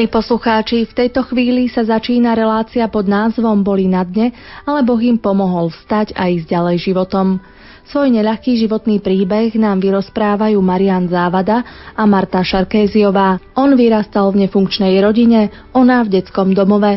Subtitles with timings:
[0.00, 4.32] Milí poslucháči, v tejto chvíli sa začína relácia pod názvom Boli na dne,
[4.64, 7.36] ale Boh im pomohol vstať a ísť ďalej životom.
[7.84, 11.60] Svoj neľahký životný príbeh nám vyrozprávajú Marian Závada
[11.92, 13.44] a Marta Šarkéziová.
[13.52, 16.96] On vyrastal v nefunkčnej rodine, ona v detskom domove.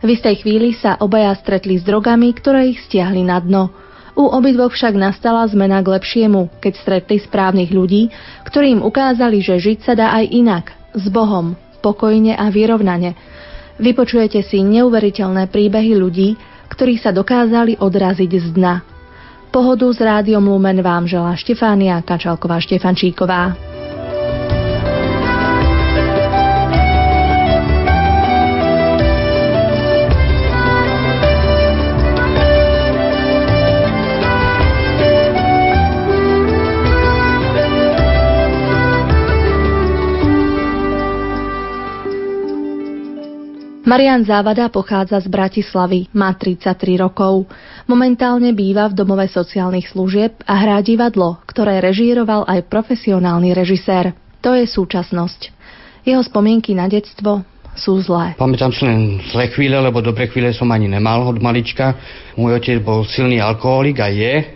[0.00, 3.68] V istej chvíli sa obaja stretli s drogami, ktoré ich stiahli na dno.
[4.16, 8.08] U obidvoch však nastala zmena k lepšiemu, keď stretli správnych ľudí,
[8.48, 13.14] ktorí im ukázali, že žiť sa dá aj inak, s Bohom, pokojne a vyrovnane.
[13.78, 16.34] Vypočujete si neuveriteľné príbehy ľudí,
[16.68, 18.74] ktorí sa dokázali odraziť z dna.
[19.48, 23.56] Pohodu s rádiom Lumen vám želá Štefánia Kačalková-Štefančíková.
[43.88, 47.48] Marian Závada pochádza z Bratislavy, má 33 rokov.
[47.88, 54.12] Momentálne býva v domove sociálnych služieb a hrá divadlo, ktoré režíroval aj profesionálny režisér.
[54.44, 55.40] To je súčasnosť.
[56.04, 57.40] Jeho spomienky na detstvo
[57.72, 58.36] sú zlé.
[58.36, 61.96] Pamätám si len zlé chvíle, lebo dobre chvíle som ani nemal od malička.
[62.36, 64.52] Môj otec bol silný alkoholik a je.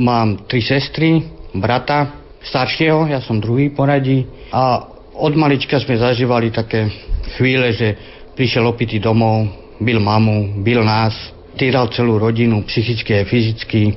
[0.00, 1.20] Mám tri sestry,
[1.52, 4.24] brata, staršieho, ja som druhý poradí.
[4.56, 4.88] A
[5.20, 6.88] od malička sme zažívali také
[7.36, 9.52] chvíle, že Prišiel opitý domov,
[9.84, 11.12] bil mamu, bil nás,
[11.60, 13.92] týral celú rodinu, psychicky a fyzicky.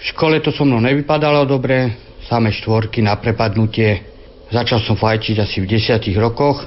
[0.00, 1.92] V škole to so mnou nevypadalo dobre,
[2.24, 4.00] samé štvorky na prepadnutie.
[4.48, 6.64] Začal som fajčiť asi v 10 rokoch.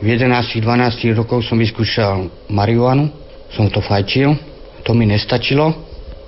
[0.00, 3.12] V 11-12 rokoch som vyskúšal marihuanu,
[3.52, 4.32] som to fajčil,
[4.80, 5.76] to mi nestačilo.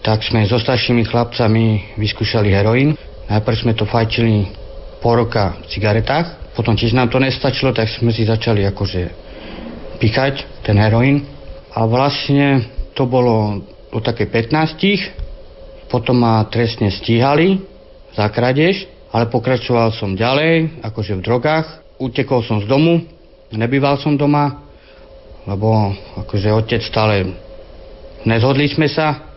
[0.04, 3.00] Tak sme so staršími chlapcami vyskúšali heroín.
[3.32, 4.44] Najprv sme to fajčili
[5.00, 9.24] po roka v cigaretách, potom tiež nám to nestačilo, tak sme si začali akože
[9.98, 11.24] pichať, ten heroín.
[11.76, 12.64] A vlastne
[12.96, 13.60] to bolo
[13.92, 15.92] o také 15.
[15.92, 17.60] Potom ma trestne stíhali
[18.16, 21.66] za krádež, ale pokračoval som ďalej, akože v drogách.
[22.00, 23.04] Utekol som z domu,
[23.52, 24.60] nebýval som doma,
[25.46, 27.32] lebo akože otec stále
[28.26, 29.36] nezhodli sme sa.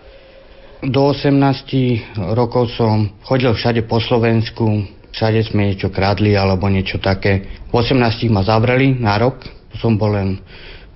[0.80, 7.64] Do 18 rokov som chodil všade po Slovensku, všade sme niečo kradli alebo niečo také.
[7.68, 10.42] V 18 ma zavreli na rok, som bol len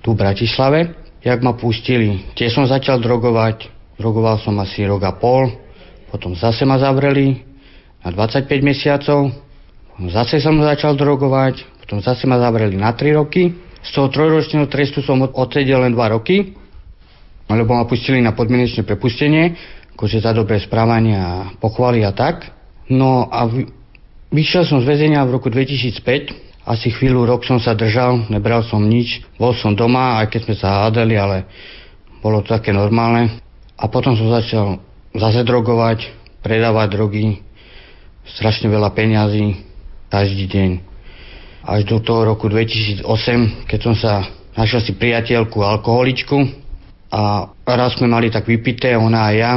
[0.02, 0.90] tu v Bratislave.
[1.24, 3.70] Jak ma pustili, tiež som začal drogovať.
[3.96, 5.48] Drogoval som asi rok a pol.
[6.10, 7.40] Potom zase ma zavreli
[8.04, 9.32] na 25 mesiacov.
[9.94, 11.64] Potom zase som začal drogovať.
[11.80, 13.54] Potom zase ma zavreli na 3 roky.
[13.84, 16.56] Z toho trojročného trestu som odsedel len 2 roky,
[17.52, 19.52] lebo ma pustili na podmienečné prepustenie,
[19.92, 22.48] akože za dobré správanie a pochvály a tak.
[22.88, 23.44] No a
[24.32, 28.80] vyšiel som z väzenia v roku 2005 asi chvíľu, rok som sa držal, nebral som
[28.80, 31.44] nič, bol som doma, aj keď sme sa hádali, ale
[32.24, 33.36] bolo to také normálne.
[33.76, 34.80] A potom som začal
[35.12, 36.08] zase drogovať,
[36.40, 37.44] predávať drogy,
[38.24, 39.60] strašne veľa peňazí,
[40.08, 40.70] každý deň.
[41.64, 43.04] Až do toho roku 2008,
[43.68, 44.24] keď som sa
[44.56, 46.38] našiel si priateľku, alkoholičku
[47.12, 49.52] a raz sme mali tak vypité, ona a ja.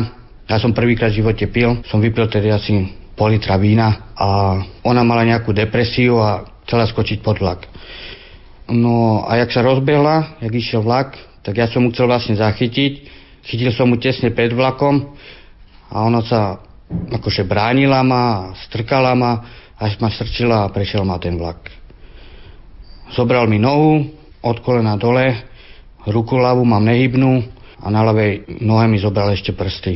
[0.48, 5.02] Ja som prvýkrát v živote pil, som vypil tedy asi pol litra vína a ona
[5.04, 7.64] mala nejakú depresiu a chcela skočiť pod vlak.
[8.68, 11.16] No a jak sa rozbehla, jak išiel vlak,
[11.48, 13.16] tak ja som mu chcel vlastne zachytiť.
[13.48, 15.16] Chytil som mu tesne pred vlakom
[15.88, 16.60] a ona sa
[16.92, 19.40] akože bránila ma, strkala ma,
[19.80, 21.72] až ma strčila a prešiel ma ten vlak.
[23.16, 24.04] Zobral mi nohu,
[24.44, 25.48] od kolena dole,
[26.04, 27.40] ruku ľavú mám nehybnú
[27.80, 29.96] a na ľavej nohe mi zobral ešte prsty.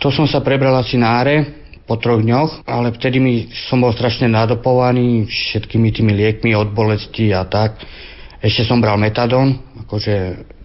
[0.00, 1.59] To som sa prebral asi na áre,
[1.90, 7.34] po troch dňoch, ale vtedy mi som bol strašne nadopovaný všetkými tými liekmi od bolesti
[7.34, 7.82] a tak.
[8.38, 10.14] Ešte som bral metadón, akože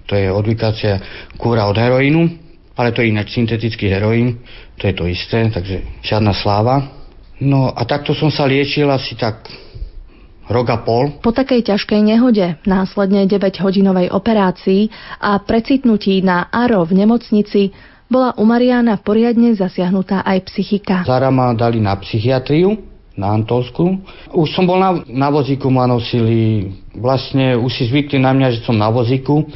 [0.06, 1.02] to je odvykácia
[1.34, 2.30] kúra od heroínu,
[2.78, 4.38] ale to je ináč syntetický heroín,
[4.78, 6.94] to je to isté, takže žiadna sláva.
[7.42, 9.50] No a takto som sa liečil asi tak
[10.46, 11.10] rok a pol.
[11.26, 14.94] Po takej ťažkej nehode, následne 9-hodinovej operácii
[15.26, 17.74] a precitnutí na ARO v nemocnici
[18.10, 21.04] bola u Mariana poriadne zasiahnutá aj psychika.
[21.06, 22.78] Zara ma dali na psychiatriu,
[23.16, 24.04] na Antolsku.
[24.36, 28.60] Už som bol na, na vozíku, ma nosili, vlastne už si zvykli na mňa, že
[28.68, 29.48] som na vozíku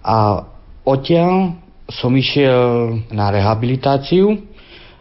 [0.00, 0.46] a
[0.86, 1.58] odtiaľ
[1.90, 4.38] som išiel na rehabilitáciu,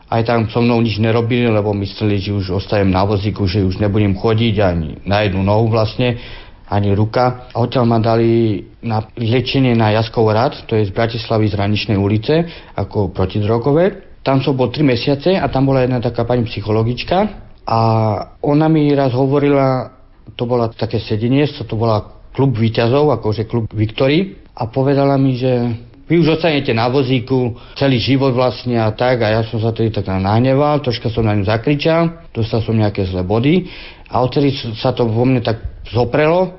[0.10, 3.78] aj tam so mnou nič nerobili, lebo mysleli, že už ostajem na vozíku, že už
[3.78, 6.18] nebudem chodiť ani na jednu nohu vlastne
[6.70, 7.50] ani ruka.
[7.52, 11.98] A odtiaľ ma dali na liečenie na Jaskov rad, to je z Bratislavy z Raničnej
[11.98, 12.46] ulice,
[12.78, 14.06] ako protidrogové.
[14.22, 17.18] Tam som bol 3 mesiace a tam bola jedna taká pani psychologička
[17.66, 17.80] a
[18.46, 19.90] ona mi raz hovorila,
[20.38, 25.52] to bola také sedenie, to bola klub výťazov, akože klub Viktory a povedala mi, že
[26.10, 29.94] vy už ostanete na vozíku celý život vlastne a tak a ja som sa tedy
[29.94, 33.70] tak nahneval, troška som na ňu zakričal, dostal som nejaké zlé body
[34.10, 35.62] a odtedy sa to vo mne tak
[35.94, 36.59] zoprelo,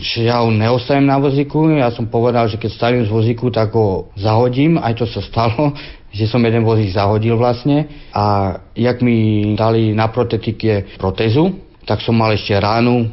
[0.00, 3.74] že ja ho neostavím na vozíku, ja som povedal, že keď stavím z vozíku, tak
[3.74, 5.74] ho zahodím, aj to sa stalo,
[6.14, 8.08] že som jeden vozík zahodil vlastne.
[8.14, 13.10] A jak mi dali na protetike protézu, tak som mal ešte ránu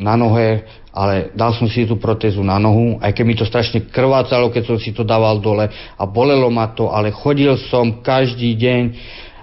[0.00, 3.86] na nohe ale dal som si tú protézu na nohu, aj keď mi to strašne
[3.86, 8.58] krvácalo, keď som si to dával dole a bolelo ma to, ale chodil som každý
[8.58, 8.82] deň.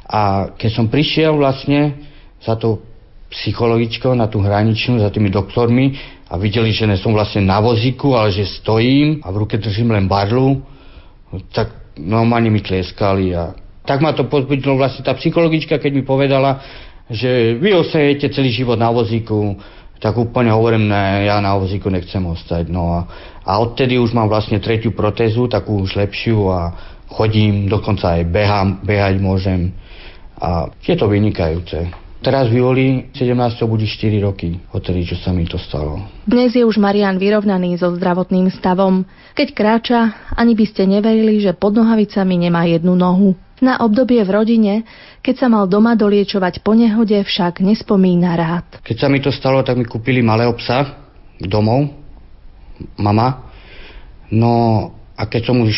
[0.08, 2.04] A keď som prišiel vlastne
[2.44, 2.84] za to
[3.32, 5.96] psychologičkou na tú hraničnú, za tými doktormi
[6.28, 9.96] a videli, že ne som vlastne na vozíku, ale že stojím a v ruke držím
[9.96, 10.60] len barlu,
[11.56, 13.56] tak normálne mi tlieskali a
[13.88, 16.60] tak ma to pozbudilo vlastne tá psychologička, keď mi povedala,
[17.08, 19.56] že vy osejete celý život na vozíku,
[20.04, 22.68] tak úplne hovorím, ne, ja na vozíku nechcem ostať.
[22.68, 23.00] No a,
[23.48, 26.76] a odtedy už mám vlastne tretiu protézu, takú už lepšiu a
[27.08, 29.72] chodím, dokonca aj behám, behať môžem
[30.38, 31.88] a je to vynikajúce.
[32.18, 33.38] Teraz v júli 17.
[33.70, 36.02] bude 4 roky, odtedy, čo sa mi to stalo.
[36.26, 39.06] Dnes je už Marian vyrovnaný so zdravotným stavom.
[39.38, 40.00] Keď kráča,
[40.34, 43.38] ani by ste neverili, že pod nohavicami nemá jednu nohu.
[43.62, 44.74] Na obdobie v rodine,
[45.22, 48.66] keď sa mal doma doliečovať po nehode, však nespomína rád.
[48.82, 51.10] Keď sa mi to stalo, tak mi kúpili malého psa
[51.42, 51.90] domov,
[52.98, 53.50] mama.
[54.34, 54.54] No
[55.14, 55.74] a keď som už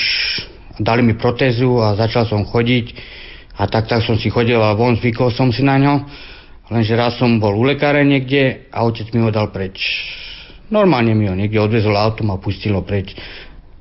[0.80, 2.95] dali mi protézu a začal som chodiť
[3.59, 5.95] a tak, tak som si chodil a von zvykol som si na ňo.
[6.69, 9.81] Lenže raz som bol u lekára niekde a otec mi ho dal preč.
[10.69, 13.18] Normálne mi ho niekde odvezol autom a pustil ho preč.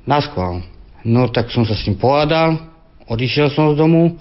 [0.09, 0.65] Na schvál.
[1.05, 2.69] No tak som sa s ním pohádal
[3.09, 4.21] odišiel som z domu,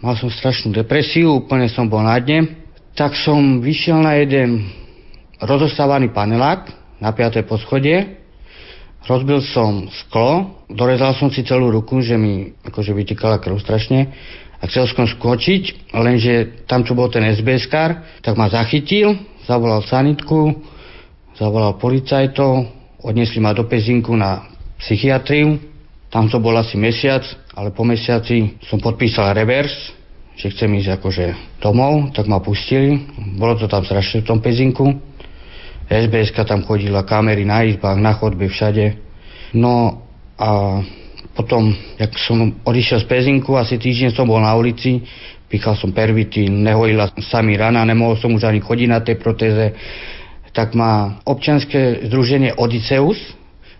[0.00, 2.64] mal som strašnú depresiu, úplne som bol na dne,
[2.96, 4.72] tak som vyšiel na jeden
[5.38, 7.44] rozostávaný panelák na 5.
[7.44, 8.18] poschodie,
[9.04, 14.12] rozbil som sklo, dorezal som si celú ruku, že mi akože vytýkala krv strašne
[14.62, 17.66] a chcel som skočiť, lenže tam, čo bol ten sbs
[18.22, 20.54] tak ma zachytil, zavolal sanitku,
[21.34, 22.70] zavolal policajtov,
[23.02, 24.46] odnesli ma do Pezinku na
[24.78, 25.58] psychiatriu,
[26.14, 27.26] tam to bol asi mesiac,
[27.58, 29.72] ale po mesiaci som podpísal revers,
[30.38, 31.26] že chcem ísť akože
[31.58, 33.02] domov, tak ma pustili.
[33.36, 34.92] Bolo to tam strašne v tom pezinku.
[35.90, 38.96] sbs tam chodila, kamery na izbách, na chodbe, všade.
[39.56, 40.04] No
[40.38, 40.80] a
[41.32, 45.00] potom, jak som odišiel z pezinku, asi týždeň som bol na ulici,
[45.48, 49.72] pichal som pervity, nehojila sa mi rana, nemohol som už ani chodiť na tej protéze,
[50.52, 53.16] tak má občianske združenie Odysseus,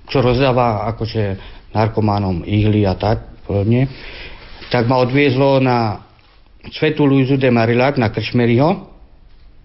[0.09, 1.37] čo rozdáva akože
[1.77, 3.89] narkománom ihly a tak podobne,
[4.73, 6.01] tak ma odviezlo na
[6.73, 8.89] Svetu Luizu de Marillac na Kršmeriho,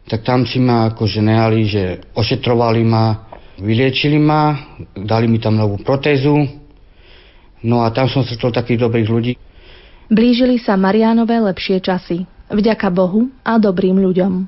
[0.08, 1.84] tak tam si ma akože nehali, že
[2.16, 3.28] ošetrovali ma,
[3.60, 4.56] vyliečili ma,
[4.96, 6.67] dali mi tam novú protézu,
[7.66, 9.34] no a tam som stretol takých dobrých ľudí.
[10.08, 12.24] Blížili sa Marianové lepšie časy.
[12.48, 14.48] Vďaka Bohu a dobrým ľuďom.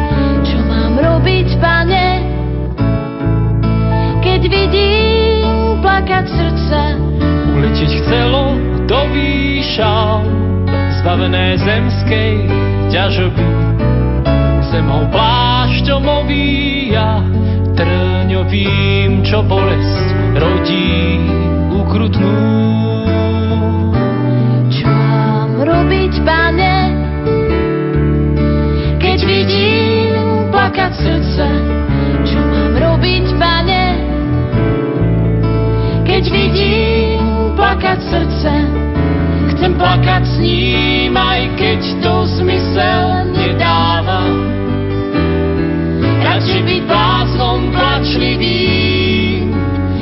[11.01, 12.33] zbavené zemskej
[12.93, 13.45] ťažoby.
[14.69, 15.41] Zemou plá
[15.71, 17.23] plášťom ovíja,
[17.79, 21.23] trňovým, čo bolesť rodí
[21.71, 22.37] ukrutnú.
[24.67, 26.75] Čo mám robiť, pane,
[28.99, 31.45] keď vidím plakať srdce?
[32.27, 33.85] Čo mám robiť, pane,
[36.03, 38.70] keď vidím plakať srdce?
[39.71, 44.27] Chcem plakať s ním, aj keď to zmysel nedáva.
[46.27, 49.47] Radšej byť bláznom plačlivým,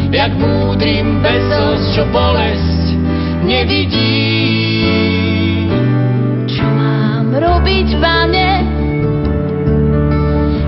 [0.09, 2.97] jak múdrym bez slz, čo bolesť
[3.45, 4.89] nevidí.
[6.49, 8.51] Čo mám robiť, pane,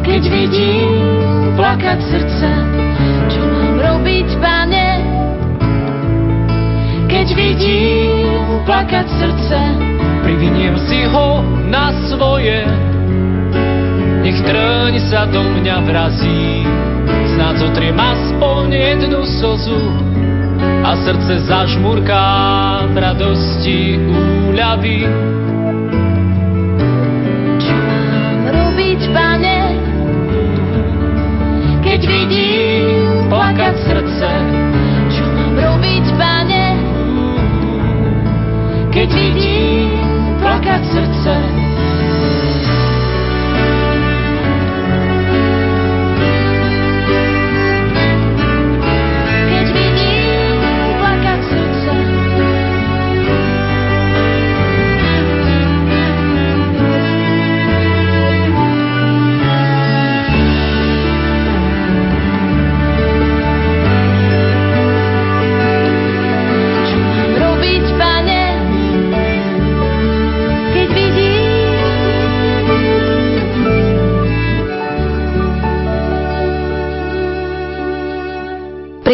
[0.05, 0.93] keď vidím
[1.58, 2.50] plakať srdce?
[3.34, 4.89] Čo mám robiť, pane,
[7.10, 8.11] keď vidím
[8.65, 9.58] plakať srdce,
[10.22, 12.65] priviniem si ho na svoje,
[14.22, 16.65] nech trň sa do mňa vrazí,
[17.36, 19.82] snáď zotriem aspoň jednu slzu
[20.86, 22.27] a srdce zažmurká
[22.94, 23.98] v radosti
[24.50, 25.10] úľavy.
[27.58, 29.60] Čo mám robiť, pane,
[31.82, 34.61] keď vidím plakať srdce?
[39.01, 39.98] Keď vidím
[40.46, 41.61] plakať srdce?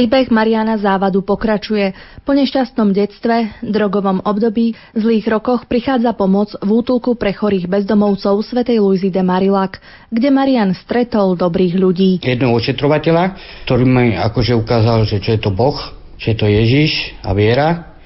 [0.07, 1.91] Príbeh Mariana Závadu pokračuje.
[2.23, 8.79] Po nešťastnom detstve, drogovom období, zlých rokoch prichádza pomoc v útulku pre chorých bezdomovcov svätej
[8.79, 9.75] Luizy de Marilac,
[10.07, 12.11] kde Marian stretol dobrých ľudí.
[12.23, 13.35] Jedného ošetrovateľa,
[13.67, 15.75] ktorý mi akože ukázal, že čo je to Boh,
[16.15, 17.99] čo je to Ježiš a viera,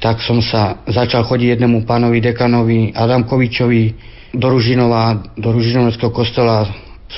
[0.00, 3.82] tak som sa začal chodiť jednému pánovi dekanovi Adamkovičovi
[4.32, 6.64] do Ružinova, do Ružinovského kostola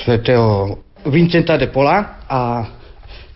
[0.03, 2.39] svätého Vincenta de Pola a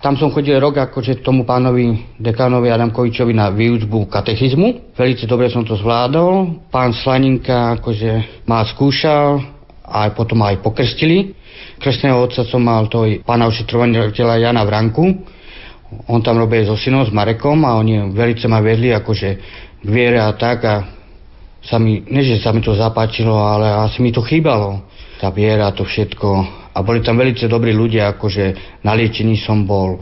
[0.05, 4.93] tam som chodil rok akože tomu pánovi dekánovi Adamkovičovi na výučbu katechizmu.
[4.93, 6.61] Veľmi dobre som to zvládol.
[6.69, 9.41] Pán Slaninka akože ma skúšal
[9.81, 11.33] a potom aj pokrstili.
[11.81, 15.25] Krstného otca som mal to pána ošetrovateľa Jana Vranku.
[16.05, 19.29] On tam robil so synom, s Marekom a oni veľmi ma vedli akože
[19.81, 20.85] k viere a tak a
[21.65, 24.85] sa mi, ne že sa mi to zapáčilo, ale asi mi to chýbalo.
[25.17, 28.43] Tá viera, to všetko a boli tam veľmi dobrí ľudia, akože
[28.83, 28.99] na
[29.39, 29.99] som bol, e,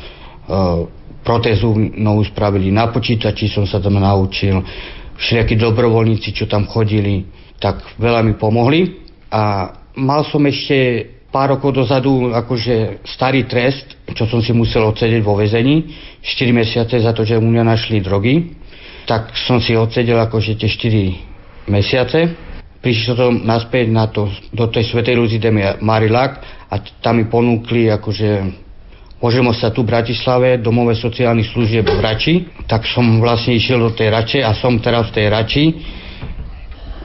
[1.22, 4.60] protézu novú spravili, na počítači som sa tam naučil,
[5.14, 7.30] všelijakí dobrovoľníci, čo tam chodili,
[7.62, 14.30] tak veľa mi pomohli a mal som ešte pár rokov dozadu akože starý trest, čo
[14.30, 15.90] som si musel odsedeť vo väzení,
[16.22, 18.54] 4 mesiace za to, že u mňa našli drogy,
[19.10, 22.20] tak som si odsedel akože tie 4 mesiace.
[22.84, 25.48] Prišiel som naspäť na to, do tej Svetej Luzi de
[25.80, 28.30] Marilac a tam mi ponúkli akože
[29.24, 32.36] môžem sa tu v Bratislave, domové sociálnych služieb v Rači,
[32.68, 35.66] tak som vlastne išiel do tej Rače a som teraz v tej Rači.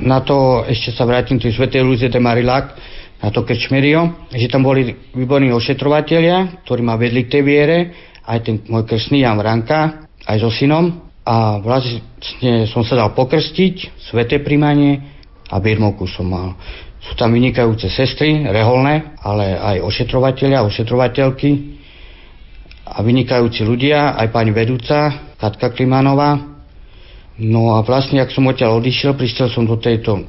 [0.02, 2.74] Na to ešte sa vrátim tej Svetej Luzie de Marilac,
[3.22, 7.78] na to Krčmerio, že tam boli výborní ošetrovateľia, ktorí ma vedli k tej viere,
[8.26, 11.06] aj ten môj krstný Jan Vranka, aj so synom.
[11.22, 15.17] A vlastne som sa dal pokrstiť, sveté príjmanie
[15.48, 16.54] a birmovku som mal.
[17.00, 21.50] Sú tam vynikajúce sestry, reholné, ale aj ošetrovateľia, ošetrovateľky
[22.84, 26.36] a vynikajúci ľudia, aj pani vedúca, Katka Klimanová.
[27.38, 30.26] No a vlastne, ak som odtiaľ odišiel, prišiel som do tejto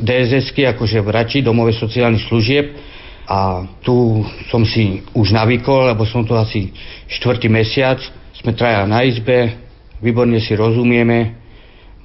[0.00, 2.72] DSS-ky, akože v Rači, domove sociálnych služieb
[3.26, 6.72] a tu som si už navykol, lebo som tu asi
[7.10, 8.00] štvrtý mesiac.
[8.32, 9.56] Sme traja na izbe,
[10.00, 11.36] výborne si rozumieme,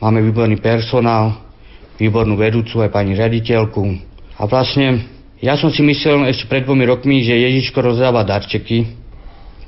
[0.03, 1.50] máme výborný personál,
[2.01, 4.09] výbornú vedúcu aj pani riaditeľku,
[4.41, 5.05] a vlastne
[5.37, 8.89] ja som si myslel ešte pred dvomi rokmi, že Ježiško rozdáva darčeky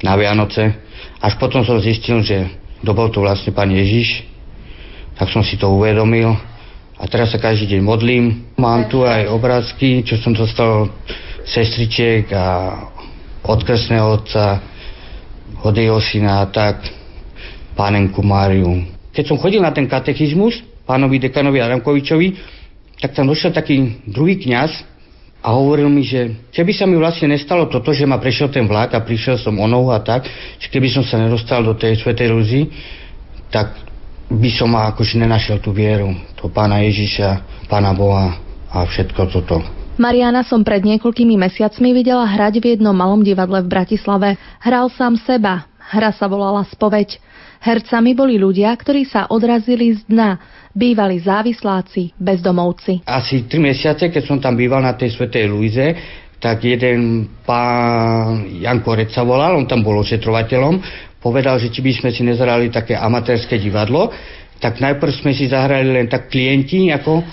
[0.02, 0.82] na Vianoce.
[1.22, 2.50] Až potom som zistil, že
[2.82, 4.26] dobol to vlastne Pán Ježiš.
[5.14, 6.34] Tak som si to uvedomil.
[6.98, 8.50] A teraz sa každý deň modlím.
[8.58, 10.90] Mám tu aj obrázky, čo som dostal
[11.46, 12.74] sestričiek a
[13.46, 14.58] od kresného otca,
[15.62, 16.82] od jeho syna a tak,
[17.78, 18.90] pánenku Máriu.
[19.14, 22.28] Keď som chodil na ten katechizmus, pánovi dekanovi Adamkovičovi,
[23.02, 24.86] tak tam došiel taký druhý kňaz
[25.42, 28.94] a hovoril mi, že keby sa mi vlastne nestalo toto, že ma prešiel ten vlak
[28.94, 30.30] a prišiel som o nohu a tak,
[30.62, 32.70] že keby som sa nedostal do tej svetej rúzy,
[33.50, 33.74] tak
[34.30, 38.38] by som ma akože nenašiel tú vieru, to pána Ježiša, pána Boha
[38.70, 39.66] a všetko toto.
[39.94, 44.30] Mariana som pred niekoľkými mesiacmi videla hrať v jednom malom divadle v Bratislave.
[44.58, 45.70] Hral sám seba.
[45.78, 47.22] Hra sa volala Spoveď.
[47.64, 50.36] Hercami boli ľudia, ktorí sa odrazili z dna,
[50.76, 53.08] bývali závisláci, bezdomovci.
[53.08, 55.96] Asi tri mesiace, keď som tam býval na tej Svetej Luize,
[56.44, 60.76] tak jeden pán Janko Rec volal, on tam bol ošetrovateľom,
[61.24, 64.12] povedal, že či by sme si nezhrali také amatérske divadlo,
[64.60, 67.24] tak najprv sme si zahrali len tak klienti, ako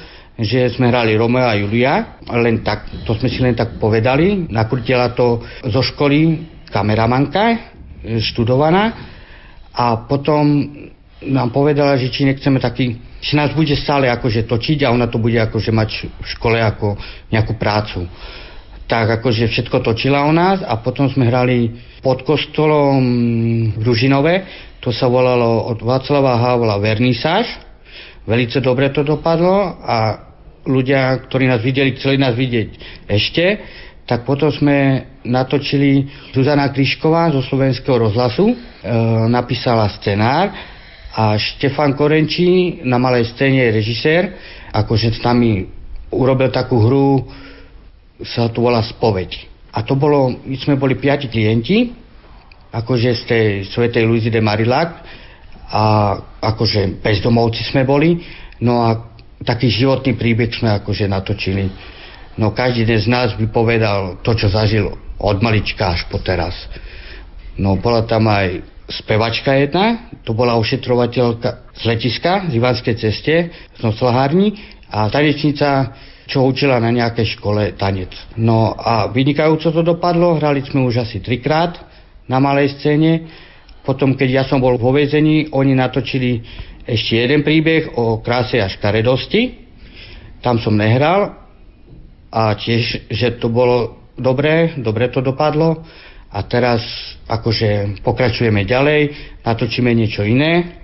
[0.41, 4.49] že sme hrali Romeo a Julia, len tak, to sme si len tak povedali.
[4.49, 9.19] Nakrutila to zo školy kameramanka, študovaná
[9.75, 10.67] a potom
[11.21, 15.21] nám povedala, že či nechceme taký, či nás bude stále akože točiť a ona to
[15.21, 16.97] bude akože mať v škole ako
[17.29, 18.09] nejakú prácu.
[18.89, 21.71] Tak akože všetko točila o nás a potom sme hrali
[22.03, 22.99] pod kostolom
[23.77, 24.35] v Ružinove,
[24.81, 27.47] to sa volalo od Václava Havla Vernisáž.
[28.25, 30.25] Velice dobre to dopadlo a
[30.65, 32.69] ľudia, ktorí nás videli, chceli nás vidieť
[33.09, 33.45] ešte,
[34.11, 36.03] tak potom sme natočili
[36.35, 38.55] Zuzana Krišková zo slovenského rozhlasu, e,
[39.31, 40.51] napísala scenár
[41.15, 44.23] a Štefan Korenčí na malej scéne je režisér,
[44.75, 45.63] akože s nami
[46.11, 47.23] urobil takú hru,
[48.27, 49.47] sa to volá Spoveď.
[49.71, 51.95] A to bolo, my sme boli piati klienti,
[52.75, 55.07] akože z tej Svetej Luizy de Marillac
[55.71, 56.19] a
[56.51, 58.19] akože bezdomovci sme boli,
[58.59, 59.07] no a
[59.47, 61.71] taký životný príbeh sme akože natočili.
[62.39, 66.55] No každý z nás by povedal to, čo zažil od malička až po teraz.
[67.59, 73.81] No bola tam aj spevačka jedna, to bola ošetrovateľka z letiska, z Ivanskej ceste, z
[73.81, 74.59] noclahárni
[74.91, 75.95] a tanečnica,
[76.27, 78.11] čo učila na nejakej škole tanec.
[78.39, 81.79] No a vynikajúco to dopadlo, hrali sme už asi trikrát
[82.27, 83.27] na malej scéne.
[83.83, 86.43] Potom, keď ja som bol vo väzení, oni natočili
[86.87, 89.71] ešte jeden príbeh o kráse a škaredosti.
[90.43, 91.40] Tam som nehral
[92.31, 95.83] a tiež, že to bolo dobré, dobre to dopadlo.
[96.31, 96.83] A teraz
[97.27, 99.11] akože pokračujeme ďalej,
[99.43, 100.79] natočíme niečo iné.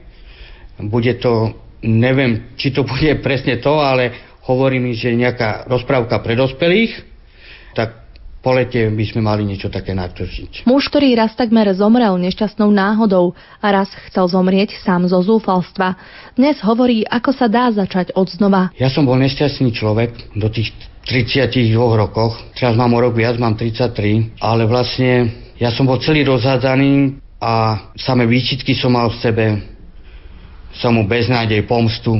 [0.82, 1.54] Bude to,
[1.86, 4.10] neviem, či to bude presne to, ale
[4.50, 6.98] hovorí mi, že nejaká rozprávka pre dospelých,
[7.78, 8.05] tak
[8.46, 10.70] po lete by sme mali niečo také natočiť.
[10.70, 15.98] Muž, ktorý raz takmer zomrel nešťastnou náhodou a raz chcel zomrieť sám zo zúfalstva,
[16.38, 18.70] dnes hovorí, ako sa dá začať od znova.
[18.78, 20.70] Ja som bol nešťastný človek do tých
[21.10, 22.38] 32 rokoch.
[22.54, 25.26] Teraz mám o rok viac, mám 33, ale vlastne
[25.58, 29.44] ja som bol celý rozhádzaný a samé výčitky som mal v sebe.
[30.78, 32.14] Som mu beznádej, pomstu.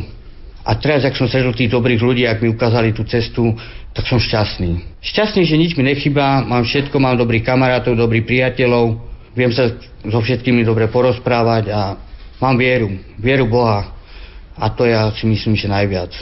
[0.67, 3.55] A teraz, ak som sedel tých dobrých ľudí, ak mi ukázali tú cestu,
[3.97, 5.01] tak som šťastný.
[5.01, 9.01] Šťastný, že nič mi nechybá, mám všetko, mám dobrých kamarátov, dobrých priateľov,
[9.33, 9.73] viem sa
[10.05, 11.97] so všetkými dobre porozprávať a
[12.37, 13.97] mám vieru, vieru Boha.
[14.57, 16.13] A to ja si myslím, že najviac.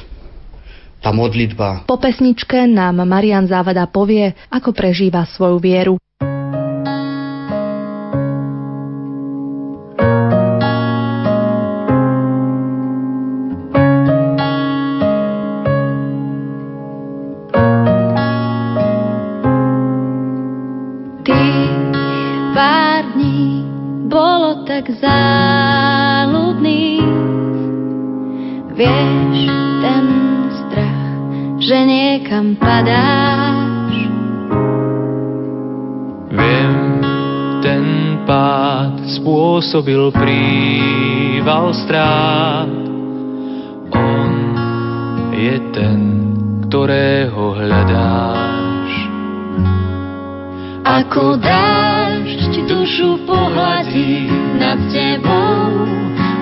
[1.02, 1.84] Tá modlitba.
[1.84, 5.94] Po pesničke nám Marian Závada povie, ako prežíva svoju vieru.
[39.84, 42.72] Spôsobil príval strát.
[43.92, 44.32] On
[45.36, 46.00] je ten,
[46.64, 48.92] ktorého hľadáš.
[50.88, 55.84] Ako dážď dušu pohľadí nad tebou,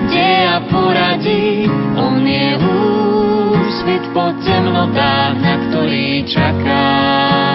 [0.07, 1.67] kde ja poradí,
[1.99, 7.52] on je úsvit po temnotách, na ktorý čakáš.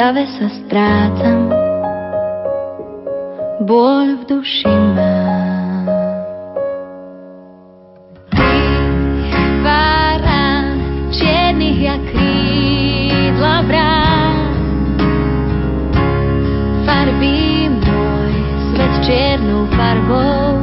[0.00, 1.52] Dave sa strácam,
[3.68, 5.28] bôľ v duši mám.
[19.00, 20.60] Čiernou farbou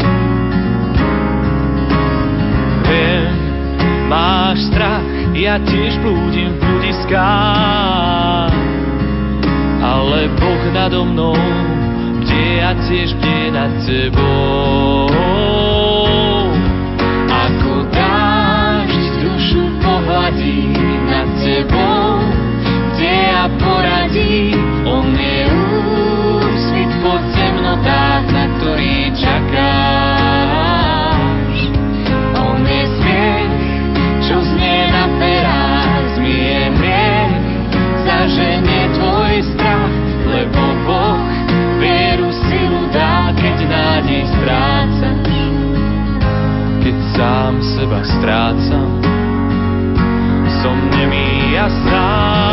[4.08, 5.04] máš strach,
[5.36, 7.97] ja tiež blúdim v bludiskách.
[9.98, 11.34] Ale Boh nado mnou,
[12.22, 15.10] kde ja tiež bdie nad tebou.
[17.26, 20.70] Ako dážď dušu pohladí
[21.10, 22.22] nad tebou,
[22.94, 24.54] kde ja poradí,
[24.86, 25.50] on je
[26.46, 29.97] úsvit po temnotách, na ktorý čakáš.
[47.18, 49.02] sám seba strácam.
[50.62, 52.47] Som nemý a sám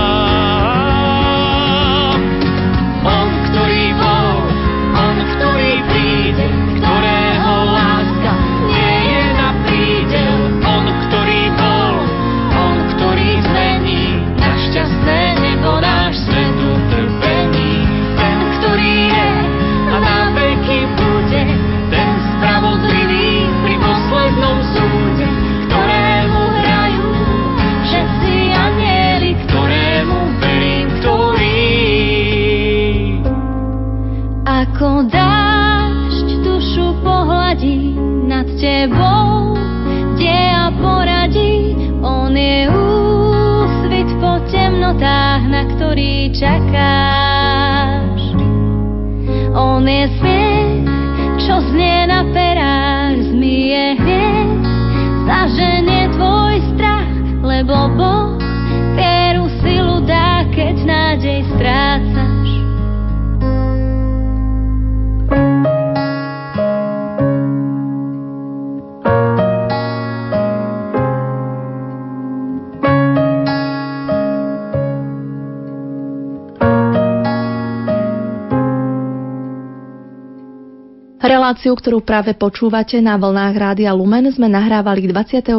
[81.54, 85.54] Reláciu, ktorú práve počúvate na vlnách Rádia Lumen, sme nahrávali 26.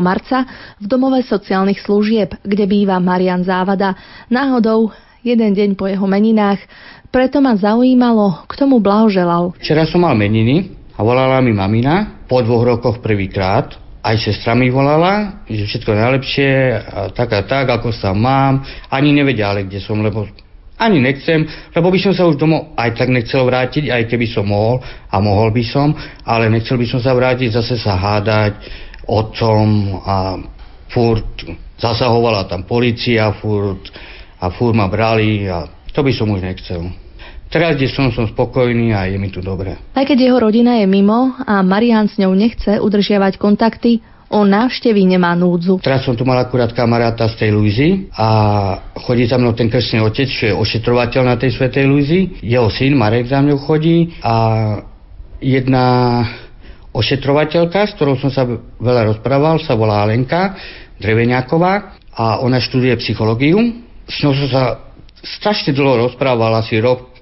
[0.00, 0.48] marca
[0.80, 3.92] v domove sociálnych služieb, kde býva Marian Závada.
[4.32, 4.88] Náhodou,
[5.20, 6.64] jeden deň po jeho meninách,
[7.12, 9.52] preto ma zaujímalo, kto mu blahoželal.
[9.60, 13.76] Včera som mal meniny a volala mi mamina po dvoch rokoch prvýkrát.
[14.00, 18.64] Aj sestra mi volala, že všetko najlepšie, a tak a tak, ako sa mám.
[18.88, 20.24] Ani nevedia, ale kde som, lebo
[20.74, 24.50] ani nechcem, lebo by som sa už domov aj tak nechcel vrátiť, aj keby som
[24.50, 25.94] mohol a mohol by som,
[26.26, 28.58] ale nechcel by som sa vrátiť, zase sa hádať
[29.06, 29.68] otcom
[30.02, 30.16] a
[30.90, 31.46] furt
[31.78, 33.90] zasahovala tam policia, furt
[34.40, 36.90] a furt ma brali a to by som už nechcel.
[37.54, 39.78] Teraz, kde som, som spokojný a je mi tu dobre.
[39.94, 44.02] Aj keď jeho rodina je mimo a Marian s ňou nechce udržiavať kontakty,
[44.34, 45.78] on návštevy nemá núdzu.
[45.78, 48.28] Teraz som tu mal akurát kamaráta z tej Luizy a
[49.06, 52.42] chodí za mnou ten krstný otec, čo je ošetrovateľ na tej Svetej Luizy.
[52.42, 54.34] Jeho syn Marek za mňou chodí a
[55.38, 55.86] jedna
[56.90, 58.42] ošetrovateľka, s ktorou som sa
[58.82, 60.58] veľa rozprával, sa volá Alenka
[60.98, 63.58] Dreveniaková a ona študuje psychológiu.
[64.10, 64.62] S ňou som sa
[65.22, 67.13] strašne dlho rozprával, asi rok,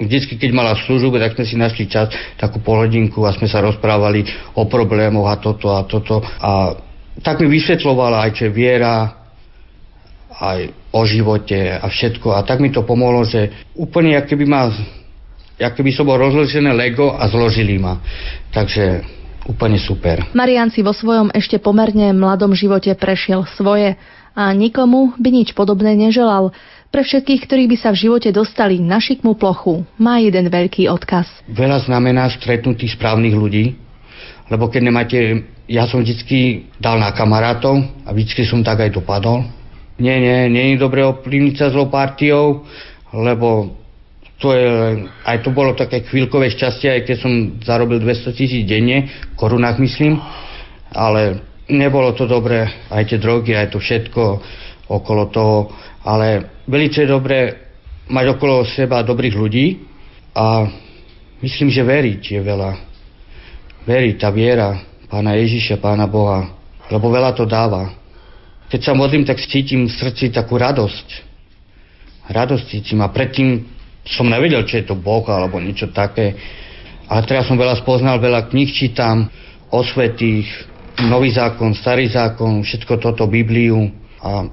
[0.00, 4.24] vždycky, keď mala službu, tak sme si našli čas, takú polhodinku a sme sa rozprávali
[4.56, 6.20] o problémoch a toto a toto.
[6.22, 6.76] A
[7.20, 9.26] tak mi vysvetlovala aj, čo viera,
[10.36, 12.36] aj o živote a všetko.
[12.36, 14.68] A tak mi to pomohlo, že úplne, jak keby ma
[15.56, 17.96] jak keby som bol rozložené Lego a zložili ma.
[18.52, 19.00] Takže
[19.48, 20.28] úplne super.
[20.36, 23.96] Marian si vo svojom ešte pomerne mladom živote prešiel svoje
[24.36, 26.52] a nikomu by nič podobné neželal.
[26.86, 31.26] Pre všetkých, ktorí by sa v živote dostali na šikmú plochu, má jeden veľký odkaz.
[31.50, 33.74] Veľa znamená stretnúť tých správnych ľudí,
[34.46, 35.18] lebo keď nemáte,
[35.66, 39.42] ja som vždycky dal na kamarátov a vždycky som tak aj dopadol.
[39.98, 42.62] Nie, nie, nie je dobre ovplyvniť sa zlou partiou,
[43.10, 43.74] lebo
[44.36, 44.68] to je,
[45.24, 47.32] aj to bolo také chvíľkové šťastie, aj keď som
[47.64, 50.20] zarobil 200 tisíc denne, v korunách myslím,
[50.92, 51.40] ale
[51.72, 54.22] nebolo to dobré, aj tie drogy, aj to všetko
[54.86, 55.56] okolo toho,
[56.06, 57.66] ale velice je dobré
[58.06, 59.82] mať okolo seba dobrých ľudí
[60.30, 60.70] a
[61.42, 62.70] myslím, že veriť je veľa.
[63.82, 64.78] Veriť, tá viera
[65.10, 66.46] Pána Ježiša, Pána Boha,
[66.86, 67.90] lebo veľa to dáva.
[68.70, 71.08] Keď sa modlím, tak cítim v srdci takú radosť.
[72.30, 73.66] Radosť cítim a predtým
[74.06, 76.38] som nevedel, či je to Boh alebo niečo také.
[77.06, 79.30] Ale teraz som veľa spoznal, veľa kníh čítam
[79.70, 80.46] o svetých,
[81.06, 83.90] nový zákon, starý zákon, všetko toto, Bibliu
[84.22, 84.46] a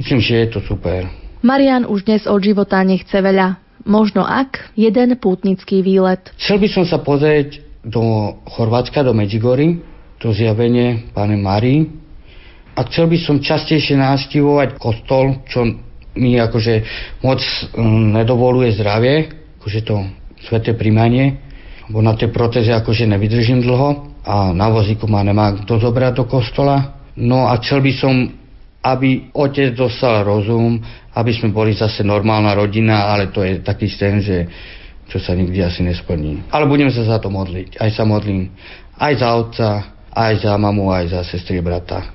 [0.00, 1.08] myslím, že je to super.
[1.44, 3.60] Marian už dnes od života nechce veľa.
[3.86, 6.34] Možno ak jeden pútnický výlet.
[6.42, 9.78] Chcel by som sa pozrieť do Chorvátska, do Medzigory,
[10.18, 11.86] to zjavenie Pane Marii.
[12.74, 15.64] A chcel by som častejšie navštívovať kostol, čo
[16.16, 16.74] mi akože
[17.22, 19.14] moc mm, nedovoluje zdravie,
[19.60, 19.96] akože to
[20.44, 21.40] sveté príjmanie,
[21.88, 26.24] bo na tej protéze akože nevydržím dlho a na vozíku ma nemá kto zobrať do
[26.26, 26.98] kostola.
[27.16, 28.14] No a chcel by som,
[28.86, 30.78] aby otec dostal rozum,
[31.16, 34.46] aby sme boli zase normálna rodina, ale to je taký sen, že
[35.10, 36.50] čo sa nikdy asi nesplní.
[36.50, 37.78] Ale budem sa za to modliť.
[37.78, 38.50] Aj sa modlím.
[38.98, 39.68] Aj za otca,
[40.10, 42.10] aj za mamu, aj za sestry brata.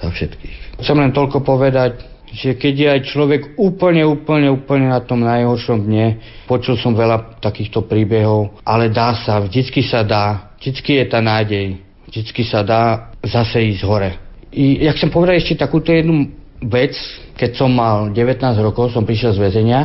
[0.00, 0.80] Za všetkých.
[0.80, 5.82] Chcem len toľko povedať, že keď je aj človek úplne, úplne, úplne na tom najhoršom
[5.82, 11.18] dne, počul som veľa takýchto príbehov, ale dá sa, vždycky sa dá, vždycky je tá
[11.18, 14.29] nádej, vždycky sa dá zase ísť hore.
[14.50, 16.26] I ja chcem povedať ešte takúto jednu
[16.66, 16.94] vec.
[17.38, 19.80] Keď som mal 19 rokov, som prišiel z väzenia.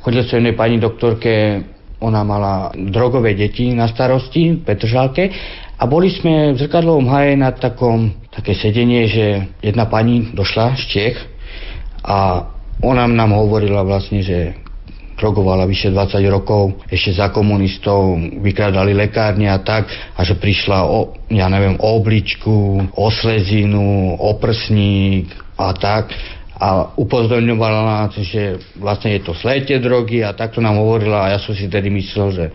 [0.00, 1.62] Chodil som jednej pani doktorke,
[2.00, 5.32] ona mala drogové deti na starosti v Petržalke
[5.76, 10.82] a boli sme v zrkadlovom haje na takom, také sedenie, že jedna pani došla z
[10.88, 11.16] Čech
[12.04, 12.48] a
[12.84, 14.56] ona nám hovorila vlastne, že
[15.16, 21.16] drogovala vyše 20 rokov, ešte za komunistov vykradali lekárne a tak, a že prišla o,
[21.32, 26.12] ja neviem, o obličku, o slezinu, o prsník a tak
[26.56, 31.38] a upozorňovala nás, že vlastne je to slete drogy a takto nám hovorila a ja
[31.40, 32.46] som si tedy myslel, že,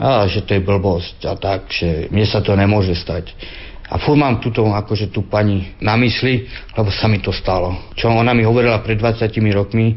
[0.00, 3.36] a, že to je blbosť a tak, že mne sa to nemôže stať.
[3.86, 7.94] A furt mám túto, akože tú pani na mysli, lebo sa mi to stalo.
[7.94, 9.94] Čo ona mi hovorila pred 20 rokmi,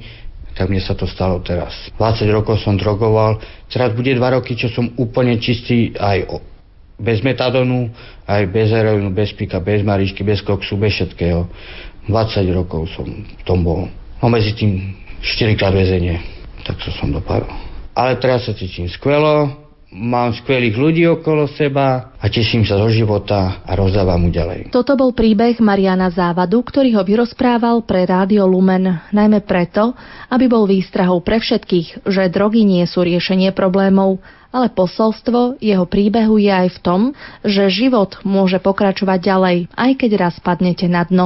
[0.59, 1.71] tak mne sa to stalo teraz.
[1.95, 3.39] 20 rokov som drogoval,
[3.71, 6.27] teraz bude 2 roky, čo som úplne čistý aj
[6.99, 7.87] bez metadonu,
[8.27, 11.47] aj bez heroínu, bez pika, bez marišky, bez koksu, bez všetkého.
[12.11, 13.87] 20 rokov som v tom bol.
[14.19, 16.19] No medzi tým 4 krát väzenie.
[16.67, 17.47] Tak to som dopadol.
[17.95, 19.55] Ale teraz sa cítim skvelo,
[19.89, 24.69] mám skvelých ľudí okolo seba a teším sa zo života a rozdávam mu ďalej.
[24.69, 29.97] Toto bol príbeh Mariana Závadu, ktorý ho vyrozprával pre Rádio Lumen, najmä preto,
[30.30, 36.41] aby bol výstrahou pre všetkých, že drogy nie sú riešenie problémov, ale posolstvo jeho príbehu
[36.41, 37.02] je aj v tom,
[37.45, 41.25] že život môže pokračovať ďalej, aj keď raz padnete na dno.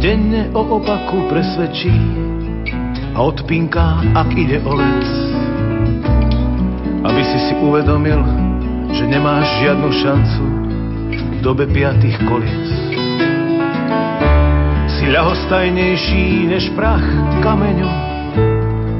[0.00, 1.92] denne o opaku presvedčí
[3.12, 5.06] a odpinká, ak ide o lec.
[7.04, 8.20] Aby si si uvedomil,
[8.96, 10.44] že nemáš žiadnu šancu
[11.36, 12.66] v dobe piatých koliec.
[14.96, 17.04] Si ľahostajnejší než prach
[17.44, 17.92] kameňu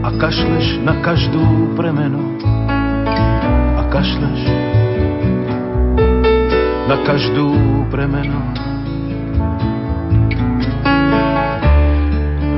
[0.04, 2.36] a kašleš na každú premenu.
[3.76, 4.40] A kašleš
[6.92, 7.48] na každú
[7.88, 8.69] premenu.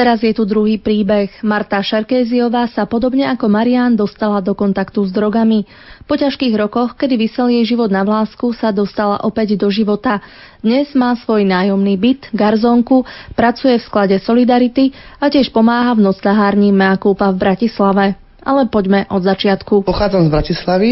[0.00, 1.28] Teraz je tu druhý príbeh.
[1.44, 5.68] Marta Šarkéziová sa podobne ako Marian dostala do kontaktu s drogami.
[6.08, 10.24] Po ťažkých rokoch, kedy vysel jej život na vlásku, sa dostala opäť do života.
[10.64, 13.04] Dnes má svoj nájomný byt, garzónku,
[13.36, 18.16] pracuje v sklade Solidarity a tiež pomáha v noclahárni Mea Culpa v Bratislave.
[18.40, 19.84] Ale poďme od začiatku.
[19.84, 20.90] Pochádzam z Bratislavy,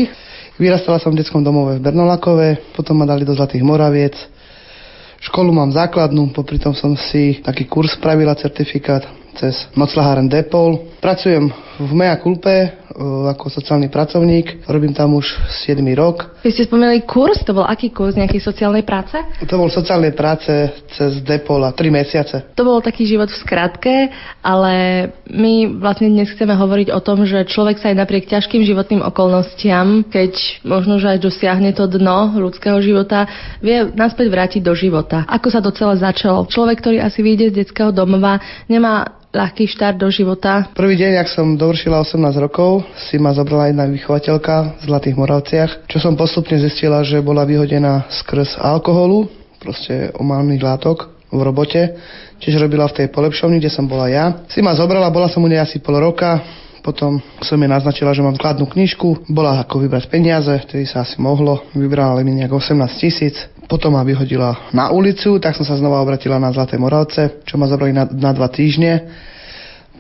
[0.61, 4.21] vyrastala som v detskom domove v Bernolakove, potom ma dali do Zlatých Moraviec,
[5.19, 9.03] Školu mám základnú, popri tom som si taký kurz spravila, certifikát
[9.39, 10.99] cez noclaháren Depol.
[10.99, 11.47] Pracujem
[11.79, 12.75] v Mea Kulpe,
[13.31, 14.67] ako sociálny pracovník.
[14.67, 16.43] Robím tam už 7 rok.
[16.43, 19.15] Vy ste spomínali kurz, to bol aký kurz, nejakej sociálnej práce?
[19.47, 20.51] To bol sociálnej práce
[20.91, 22.51] cez Depol a 3 mesiace.
[22.59, 23.95] To bol taký život v skratke,
[24.43, 24.75] ale
[25.31, 30.03] my vlastne dnes chceme hovoriť o tom, že človek sa aj napriek ťažkým životným okolnostiam,
[30.03, 30.35] keď
[30.67, 33.31] možno, že aj dosiahne to dno ľudského života,
[33.63, 35.23] vie naspäť vrátiť do života.
[35.31, 36.51] Ako sa to celé začalo?
[36.51, 40.69] Človek, ktorý asi vyjde z detského domova, nemá ľahký štart do života?
[40.73, 45.71] Prvý deň, ak som dovršila 18 rokov, si ma zobrala jedna vychovateľka v Zlatých Moravciach,
[45.89, 49.29] čo som postupne zistila, že bola vyhodená skrz alkoholu,
[49.61, 51.83] proste omálnych látok v robote.
[52.39, 54.47] Čiže robila v tej polepšovni, kde som bola ja.
[54.49, 56.41] Si ma zobrala, bola som u nej asi pol roka,
[56.81, 61.19] potom som jej naznačila, že mám skladnú knižku, bola ako vybrať peniaze, vtedy sa asi
[61.21, 63.37] mohlo, vybrala mi nejak 18 tisíc,
[63.69, 67.69] potom ma vyhodila na ulicu, tak som sa znova obratila na Zlaté Moravce, čo ma
[67.69, 69.05] zobrali na, na dva týždne.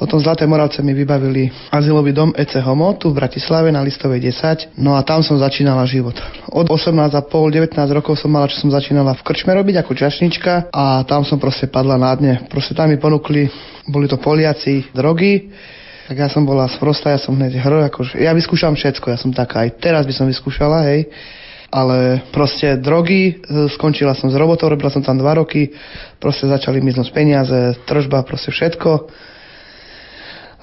[0.00, 4.78] Potom Zlaté Moravce mi vybavili azylový dom EC Homo tu v Bratislave na Listovej 10.
[4.78, 6.16] No a tam som začínala život.
[6.48, 11.02] Od 18,5, 19 rokov som mala, čo som začínala v krčme robiť ako čašnička a
[11.04, 12.46] tam som proste padla na dne.
[12.46, 13.50] Proste tam mi ponúkli,
[13.90, 15.50] boli to Poliaci, drogy,
[16.06, 19.34] tak ja som bola sprostá, ja som hneď hro, akože, ja vyskúšam všetko, ja som
[19.34, 21.10] taká, aj teraz by som vyskúšala, hej
[21.68, 25.68] ale proste drogy, e, skončila som s robotou, robila som tam dva roky,
[26.16, 29.08] proste začali miznúť peniaze, tržba, proste všetko.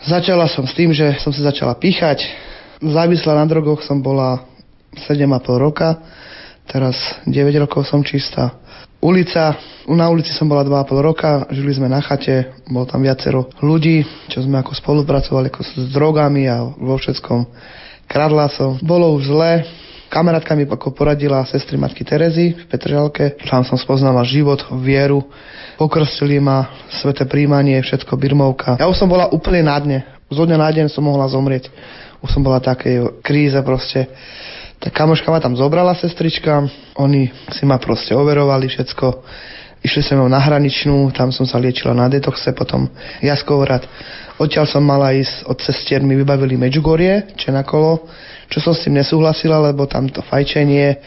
[0.06, 2.26] Začala som s tým, že som sa začala píchať.
[2.82, 4.46] Závislá na drogoch som bola
[5.06, 5.26] 7,5
[5.62, 6.02] roka,
[6.70, 6.98] teraz
[7.30, 8.58] 9 rokov som čistá.
[9.06, 9.54] Ulica,
[9.86, 14.02] na ulici som bola 2,5 roka, žili sme na chate, bolo tam viacero ľudí,
[14.34, 17.46] čo sme ako spolupracovali ako s drogami a vo všetkom.
[18.10, 19.52] Kradla som, bolo už zle,
[20.10, 23.36] Kamarátka mi ako poradila sestry matky Terezy v Petržalke.
[23.50, 25.26] Tam som spoznala život, vieru.
[25.76, 28.80] Pokrstili ma, sveté príjmanie, všetko birmovka.
[28.80, 30.00] Ja už som bola úplne na dne.
[30.32, 31.68] Zo dňa na deň som mohla zomrieť.
[32.24, 34.08] Už som bola také kríze proste.
[34.80, 36.66] Tak kamoška ma tam zobrala, sestrička.
[36.98, 39.06] Oni si ma proste overovali všetko.
[39.86, 42.90] Išli sme na hraničnú, tam som sa liečila na detoxe, potom
[43.22, 43.86] Jaskovrat.
[44.42, 48.10] Odtiaľ som mala ísť, od cestier mi vybavili Medžugorie, Čenakolo
[48.50, 51.02] čo som s tým nesúhlasila, lebo tam to fajčenie,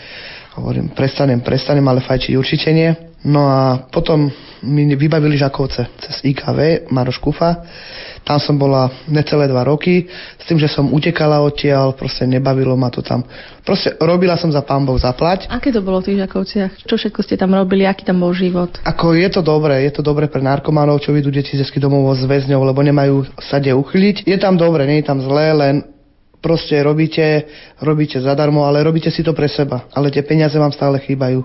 [0.58, 2.90] hovorím, prestanem, prestanem, ale fajčiť určite nie.
[3.26, 4.30] No a potom
[4.62, 7.66] mi vybavili Žakovce cez IKV, Maroš Kufa.
[8.22, 10.04] Tam som bola necelé dva roky,
[10.36, 13.24] s tým, že som utekala odtiaľ, proste nebavilo ma to tam.
[13.64, 15.48] Proste robila som za pán Boh zaplať.
[15.48, 16.72] Aké to bolo v tých Žakovciach?
[16.84, 17.88] Čo všetko ste tam robili?
[17.88, 18.76] Aký tam bol život?
[18.84, 22.22] Ako je to dobré, je to dobré pre narkomanov, čo vidú deti z domov s
[22.28, 24.28] väzňov, lebo nemajú sa kde uchyliť.
[24.28, 25.74] Je tam dobre, nie je tam zlé, len
[26.38, 27.48] proste robíte,
[27.80, 29.88] robíte zadarmo, ale robíte si to pre seba.
[29.96, 31.42] Ale tie peniaze vám stále chýbajú.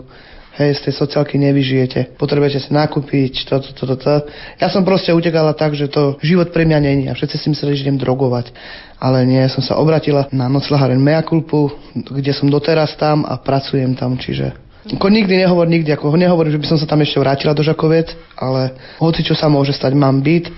[0.54, 2.14] Hej, z tej sociálky nevyžijete.
[2.14, 4.30] Potrebujete si nakúpiť, to, to, to.
[4.62, 7.74] Ja som proste utekala tak, že to život pre mňa není a všetci si mysleli,
[7.74, 8.54] že idem drogovať.
[9.02, 14.14] Ale nie, som sa obratila na noclaharen Mea kde som doteraz tam a pracujem tam,
[14.14, 17.64] čiže ako nikdy nehovor, nikdy, ako nehovorím, že by som sa tam ešte vrátila do
[17.64, 20.52] Žakoviec, ale hoci čo sa môže stať, mám byt,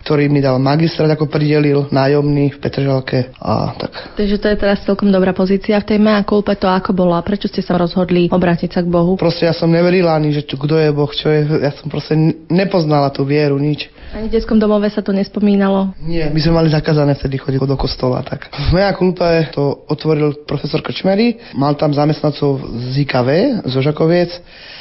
[0.00, 3.92] ktorý mi dal magistrát, ako pridelil, nájomný v Petržalke a tak.
[4.16, 7.20] Takže to je teraz celkom dobrá pozícia v tej mea kulpe to ako bolo a
[7.20, 9.20] prečo ste sa rozhodli obrátiť sa k Bohu?
[9.20, 12.16] Proste ja som neverila ani, že kto je Boh, čo je, ja som proste
[12.48, 15.94] nepoznala tú vieru, nič Ani v detskom domove sa to nespomínalo?
[16.02, 18.26] Nie, my sme mali zakázané vtedy chodiť do kostola.
[18.26, 18.50] Tak.
[18.50, 22.58] V moja kulpe to otvoril profesor Krčmery, mal tam zamestnancov
[22.90, 23.28] z IKV,
[23.70, 24.34] zo Žakoviec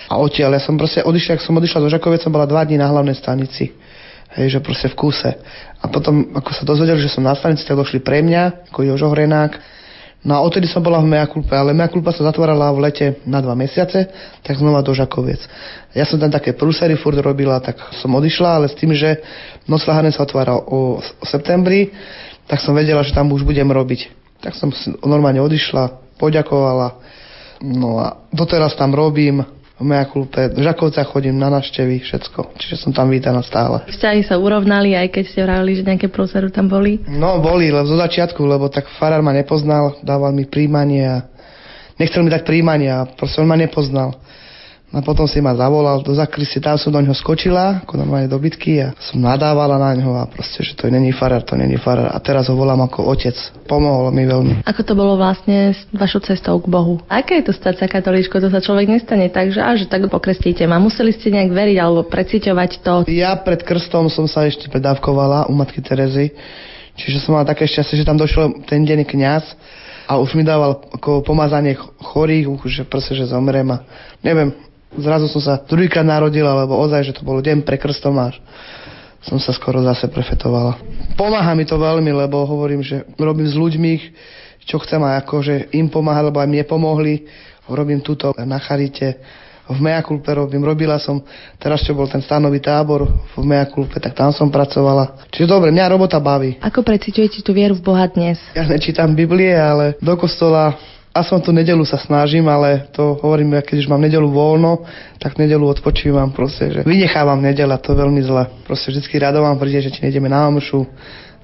[0.09, 0.57] a odtiaľ.
[0.57, 3.13] Ja som proste odišiel, ak som odišla do Žakoviec, som bola dva dní na hlavnej
[3.13, 3.69] stanici.
[4.37, 5.31] Hej, že proste v kúse.
[5.81, 9.09] A potom, ako sa dozvedeli, že som na stanici, tak došli pre mňa, ako Jožo
[9.09, 9.57] Hrenák,
[10.19, 13.23] No a odtedy som bola v Mea Culpa, ale Mea Culpa sa zatvárala v lete
[13.23, 14.11] na dva mesiace,
[14.43, 15.39] tak znova do Žakoviec.
[15.95, 19.23] Ja som tam také prúsery furt robila, tak som odišla, ale s tým, že
[19.63, 21.95] noc sa otvára o, o septembri,
[22.51, 24.11] tak som vedela, že tam už budem robiť.
[24.43, 24.75] Tak som
[25.07, 26.99] normálne odišla, poďakovala,
[27.63, 29.39] no a doteraz tam robím,
[29.79, 30.51] Mea Culpe.
[30.51, 32.59] V Žakovca chodím na návštevy, všetko.
[32.59, 33.87] Čiže som tam vítaná stále.
[33.87, 36.99] Vzťahy sa urovnali, aj keď ste vravili, že nejaké prúseru tam boli?
[37.07, 41.17] No, boli, lebo zo začiatku, lebo tak farár ma nepoznal, dával mi príjmanie a
[41.95, 44.19] nechcel mi dať príjmanie a proste on ma nepoznal.
[44.89, 48.41] A potom si ma zavolal do zakristie, tam som do ňoho skočila, ako normálne do
[48.41, 52.09] bitky a som nadávala na ňo a proste, že to není farár, to není farár.
[52.09, 53.37] A teraz ho volám ako otec.
[53.69, 54.65] Pomohol mi veľmi.
[54.65, 56.97] Ako to bolo vlastne s vašou cestou k Bohu?
[57.05, 58.41] Aké je to stať sa katolíčko?
[58.41, 60.81] To sa človek nestane tak, že, až tak pokrestíte ma.
[60.81, 62.93] Museli ste nejak veriť alebo preciťovať to?
[63.13, 66.33] Ja pred krstom som sa ešte predávkovala u matky Terezy.
[66.97, 69.45] Čiže som mal také šťastie, že tam došiel ten deň kňaz
[70.09, 73.85] a už mi dával ako pomazanie chorých, že proste, že zomrem a
[74.25, 74.51] neviem,
[74.97, 78.41] Zrazu som sa druhýkrát narodila, lebo ozaj, že to bolo deň pre krstom až
[79.19, 80.79] som sa skoro zase prefetovala.
[81.19, 83.93] Pomáha mi to veľmi, lebo hovorím, že robím s ľuďmi,
[84.63, 87.27] čo chcem aj akože im pomáhať, lebo aj mne pomohli.
[87.67, 89.19] Robím túto na Charite,
[89.69, 91.21] v Meakulpe robím, robila som,
[91.61, 93.05] teraz čo bol ten stanový tábor
[93.37, 95.29] v Meakulpe, tak tam som pracovala.
[95.29, 96.57] Čiže dobre, mňa robota baví.
[96.57, 98.41] Ako precitujete tú vieru v Boha dnes?
[98.57, 100.73] Ja nečítam Biblie, ale do kostola
[101.19, 104.87] Aspoň tú nedelu sa snažím, ale to hovorím, keď už mám nedelu voľno,
[105.19, 108.47] tak nedelu odpočívam proste, že vynechávam nedela, to veľmi zle.
[108.63, 110.87] Proste vždycky rado príde, že či nejdeme na omšu,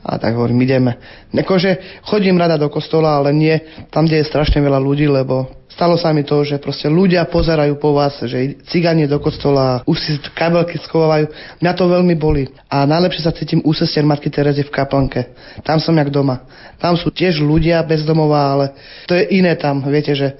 [0.06, 1.01] a tak hovorím, ideme.
[1.34, 3.58] Nekože chodím rada do kostola, ale nie
[3.89, 7.82] tam, kde je strašne veľa ľudí, lebo stalo sa mi to, že proste ľudia pozerajú
[7.82, 11.34] po vás, že ciganie do kostola, už si kabelky schovávajú.
[11.58, 12.45] Mňa to veľmi boli.
[12.70, 15.34] A najlepšie sa cítim u sestier Matky Terezy v kaplnke.
[15.66, 16.45] Tam som jak doma.
[16.78, 18.66] Tam sú tiež ľudia bezdomová, ale
[19.10, 20.38] to je iné tam, viete, že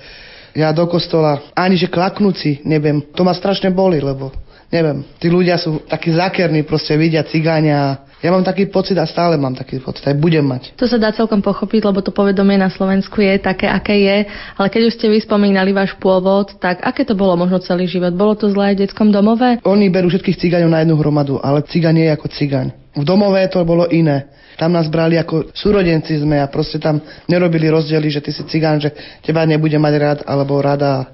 [0.56, 4.32] ja do kostola, ani že klaknúci, neviem, to ma strašne boli, lebo
[4.72, 9.38] neviem, tí ľudia sú takí zákerní, proste vidia cigáňa ja mám taký pocit a stále
[9.38, 10.74] mám taký pocit, aj budem mať.
[10.82, 14.18] To sa dá celkom pochopiť, lebo to povedomie na Slovensku je také, aké je,
[14.58, 18.18] ale keď už ste vyspomínali váš pôvod, tak aké to bolo možno celý život?
[18.18, 19.62] Bolo to zlé v detskom domove?
[19.62, 22.68] Oni berú všetkých cigaňov na jednu hromadu, ale cigaň nie je ako cigaň.
[22.98, 24.26] V domove to bolo iné.
[24.58, 28.82] Tam nás brali ako súrodenci sme a proste tam nerobili rozdiely, že ty si cigán,
[28.82, 28.90] že
[29.22, 31.12] teba nebude mať rád alebo rada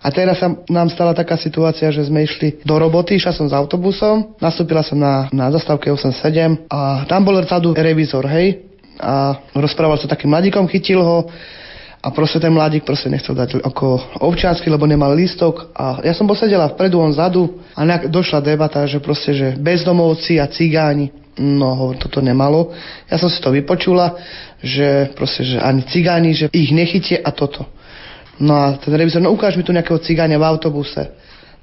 [0.00, 3.52] a teraz sa nám stala taká situácia, že sme išli do roboty, išla som s
[3.52, 8.64] autobusom, nastúpila som na, na zastávke 87 a tam bol vzadu revizor, hej,
[8.96, 11.28] a rozprával sa takým mladíkom, chytil ho
[12.00, 16.24] a proste ten mladík proste nechcel dať ako občiansky, lebo nemal lístok a ja som
[16.24, 21.92] posedela vpredu, on zadu a nejak došla debata, že proste, že bezdomovci a cigáni, no
[22.00, 22.72] toto nemalo.
[23.04, 24.16] Ja som si to vypočula,
[24.64, 27.68] že proste, že ani cigáni, že ich nechytie a toto.
[28.40, 31.12] No a ten revizor, no ukáž mi tu nejakého cigáňa v autobuse.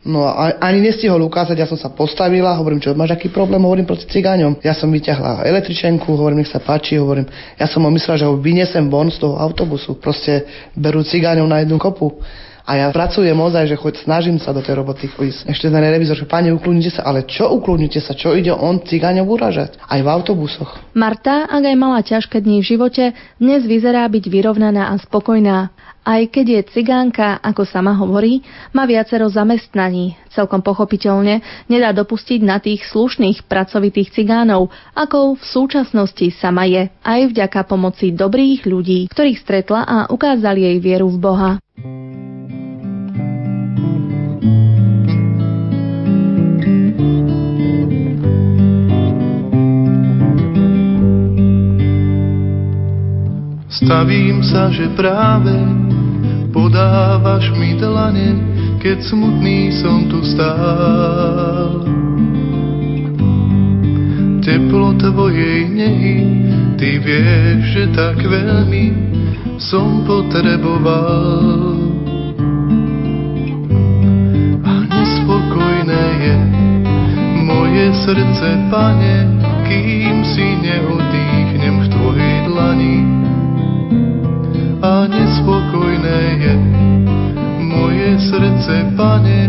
[0.05, 3.89] No a ani nestihol ukázať, ja som sa postavila, hovorím, čo máš aký problém, hovorím
[3.89, 4.61] proti cigáňom.
[4.61, 8.37] Ja som vyťahla električenku, hovorím, nech sa páči, hovorím, ja som ho myslel, že ho
[8.37, 9.97] vyniesem von z toho autobusu.
[9.97, 10.47] Proste
[10.77, 12.13] berú cigáňov na jednu kopu.
[12.67, 15.47] A ja pracujem ozaj, že choď, snažím sa do tej roboty ísť.
[15.47, 19.23] Ešte ten revizor, že pani, ukludnite sa, ale čo ukludnite sa, čo ide on cigáňov
[19.23, 19.79] uražať?
[19.87, 20.75] Aj v autobusoch.
[20.91, 23.03] Marta, ak aj mala ťažké dni v živote,
[23.39, 25.71] dnes vyzerá byť vyrovnaná a spokojná.
[26.07, 28.39] Aj keď je cigánka, ako sama hovorí,
[28.71, 30.15] má viacero zamestnaní.
[30.31, 37.35] Celkom pochopiteľne nedá dopustiť na tých slušných pracovitých cigánov, ako v súčasnosti sama je, aj
[37.35, 41.51] vďaka pomoci dobrých ľudí, ktorých stretla a ukázali jej vieru v Boha.
[53.87, 55.55] Stavím sa, že práve
[56.51, 58.35] podávaš mi dlane,
[58.83, 61.87] keď smutný som tu stál.
[64.43, 66.19] Teplo tvojej nehy,
[66.75, 68.91] ty vieš, že tak veľmi
[69.55, 71.79] som potreboval.
[74.67, 76.35] A nespokojné je
[77.39, 79.31] moje srdce, pane,
[79.63, 83.26] kým si neodýchnem v tvojej dlani
[84.81, 86.53] a nespokojné je
[87.65, 89.39] moje srdce, pane,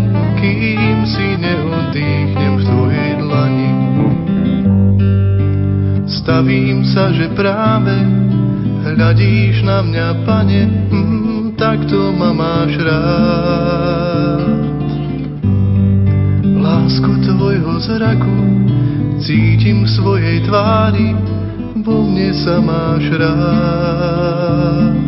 [0.40, 3.72] kým si neodýchnem v tvojej dlani.
[6.08, 7.92] Stavím sa, že práve
[8.88, 14.48] hľadíš na mňa, pane, mm, takto ma máš rád.
[16.56, 18.38] Lásku tvojho zraku
[19.20, 21.12] cítim v svojej tvári,
[21.84, 25.07] vo mne sa máš rád.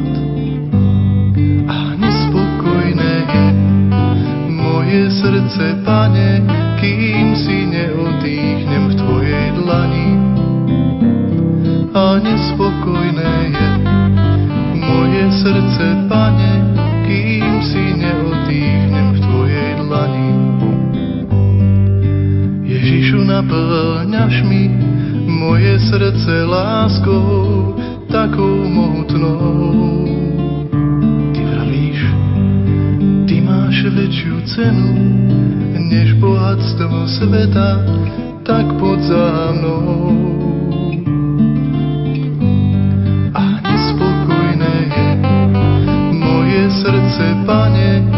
[4.91, 6.43] Moje srdce, pane,
[6.82, 10.11] kým si neodýchnem v tvojej dlani.
[11.95, 13.68] A nespokojné je
[14.74, 16.74] moje srdce, pane,
[17.07, 20.30] kým si neodýchnem v tvojej dlani.
[22.66, 24.74] Ježišu, naplňaš mi
[25.30, 27.78] moje srdce láskou
[28.11, 30.10] takou mohutnou.
[33.91, 34.91] Väčšiu cenu,
[35.78, 37.82] než bohatstvo sveta,
[38.47, 40.11] tak pod za mnou.
[43.34, 45.09] A nespokojné je
[46.14, 48.10] moje srdce, pane,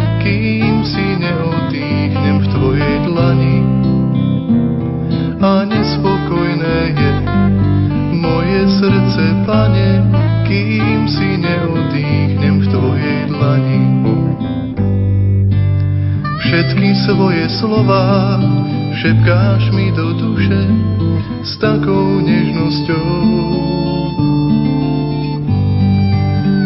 [17.02, 18.38] svoje slova
[18.94, 20.62] šepkáš mi do duše
[21.42, 23.10] s takou nežnosťou.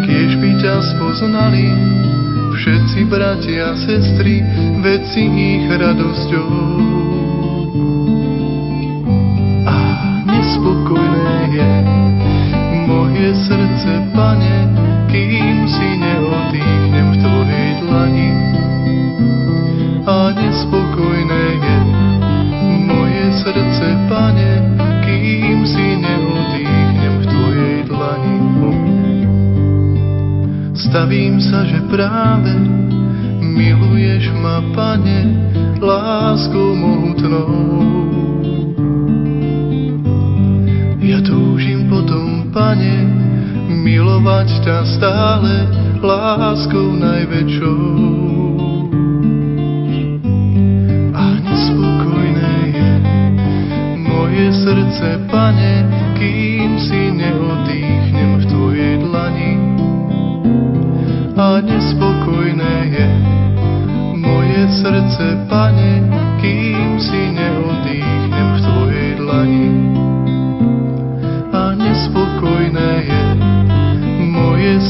[0.05, 1.67] Kiež by ťa spoznali
[2.53, 4.45] všetci bratia a sestry,
[4.85, 6.53] veci ich radosťou.
[9.65, 9.77] A
[10.29, 11.73] nespokojné je
[12.85, 14.76] moje srdce, pane,
[31.07, 32.51] Stavím sa, že práve
[33.39, 35.39] miluješ ma, pane,
[35.79, 37.47] láskou mohutnou.
[40.99, 43.07] Ja túžim potom, pane,
[43.71, 45.71] milovať ťa stále
[46.03, 48.26] láskou najväčšou.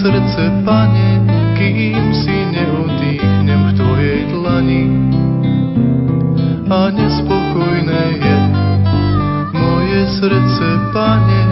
[0.01, 1.09] Srdce, pane,
[1.57, 4.82] kým si neodýchnem v tvojej dlani.
[6.66, 8.36] A nespokojné je
[9.57, 11.42] moje srdce, pane,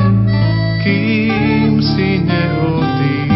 [0.84, 3.33] kým si neodýchnem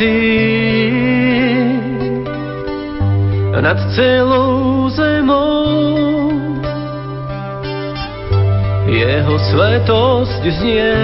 [0.00, 0.96] svetý
[3.60, 6.32] nad celou zemou.
[8.88, 10.96] Jeho svetosť znie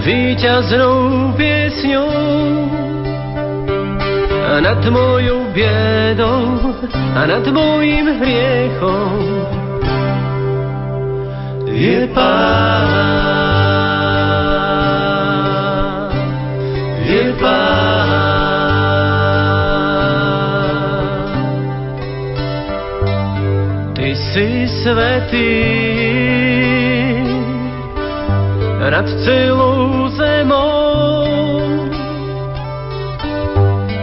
[0.00, 2.14] víťaznou piesňou
[4.46, 9.18] a nad mojou biedou a nad mojím hriechom
[11.66, 13.19] je Pán,
[24.82, 25.52] svetý
[28.90, 31.24] nad celou zemou.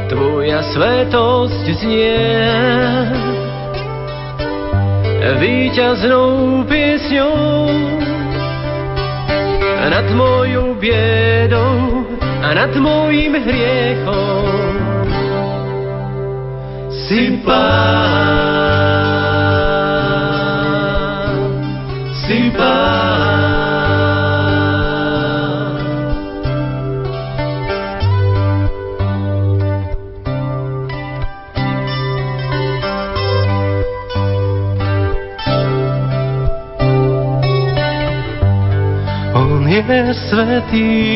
[0.07, 2.21] Tvoja svetosť znie
[5.37, 7.67] víťaznou piesňou
[9.87, 14.45] nad mojou biedou a nad mojím hriechom.
[16.91, 18.46] Si Pán,
[40.69, 41.06] ti.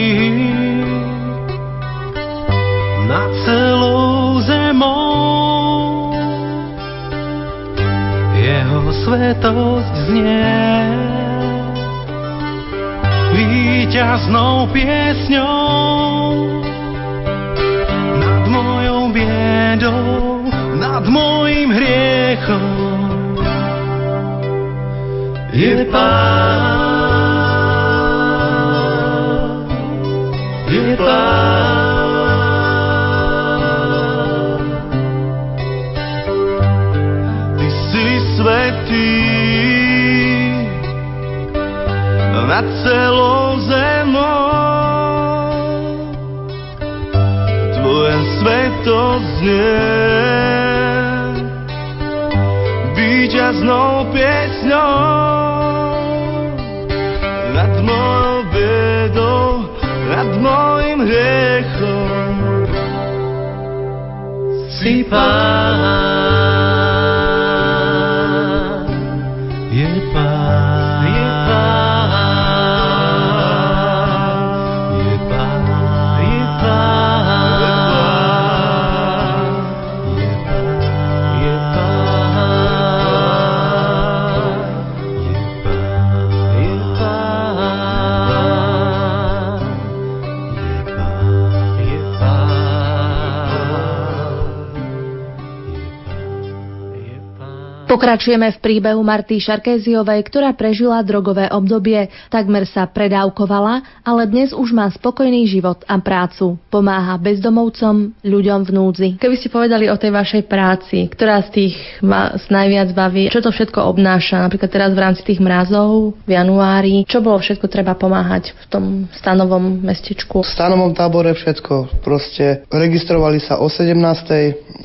[97.91, 104.71] Pokračujeme v príbehu Marty Šarkéziovej, ktorá prežila drogové obdobie, takmer sa predávkovala, ale dnes už
[104.71, 106.55] má spokojný život a prácu.
[106.71, 109.09] Pomáha bezdomovcom, ľuďom v núdzi.
[109.19, 113.51] Keby ste povedali o tej vašej práci, ktorá z tých vás najviac baví, čo to
[113.51, 118.55] všetko obnáša, napríklad teraz v rámci tých mrazov v januári, čo bolo všetko treba pomáhať
[118.55, 118.83] v tom
[119.19, 120.47] stanovom mestečku?
[120.47, 121.99] V stanovom tábore všetko.
[122.07, 123.99] Proste registrovali sa o 17.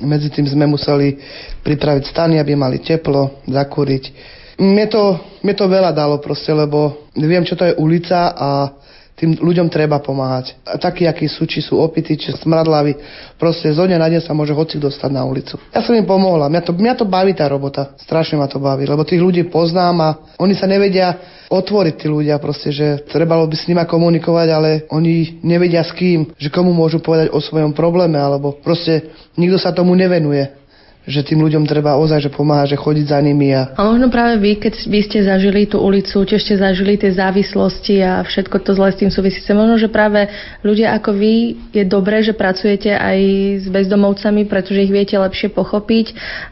[0.03, 1.23] Medzi tým sme museli
[1.67, 4.15] pripraviť stany, aby mali teplo, zakúriť.
[4.63, 5.03] Mne to,
[5.43, 8.71] mne to veľa dalo proste, lebo viem, čo to je ulica a
[9.17, 10.61] tým ľuďom treba pomáhať.
[10.69, 12.93] A takí, akí sú, či sú opity, či smradlaví,
[13.41, 15.57] proste zo dňa na deň sa môže hoci dostať na ulicu.
[15.73, 18.85] Ja som im pomohla, mňa to, mňa to baví tá robota, strašne ma to baví,
[18.85, 21.17] lebo tých ľudí poznám a oni sa nevedia
[21.49, 26.37] otvoriť tí ľudia proste, že trebalo by s nima komunikovať, ale oni nevedia s kým,
[26.37, 30.66] že komu môžu povedať o svojom probléme, alebo proste nikto sa tomu nevenuje
[31.07, 33.55] že tým ľuďom treba ozaj že pomáhať, že chodiť za nimi.
[33.55, 33.71] A...
[33.79, 38.03] A možno práve vy, keď vy ste zažili tú ulicu, tiež ste zažili tie závislosti
[38.03, 40.27] a všetko to zle s tým súvisíce, možno, že práve
[40.67, 43.19] ľudia ako vy je dobré, že pracujete aj
[43.63, 46.07] s bezdomovcami, pretože ich viete lepšie pochopiť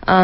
[0.06, 0.18] a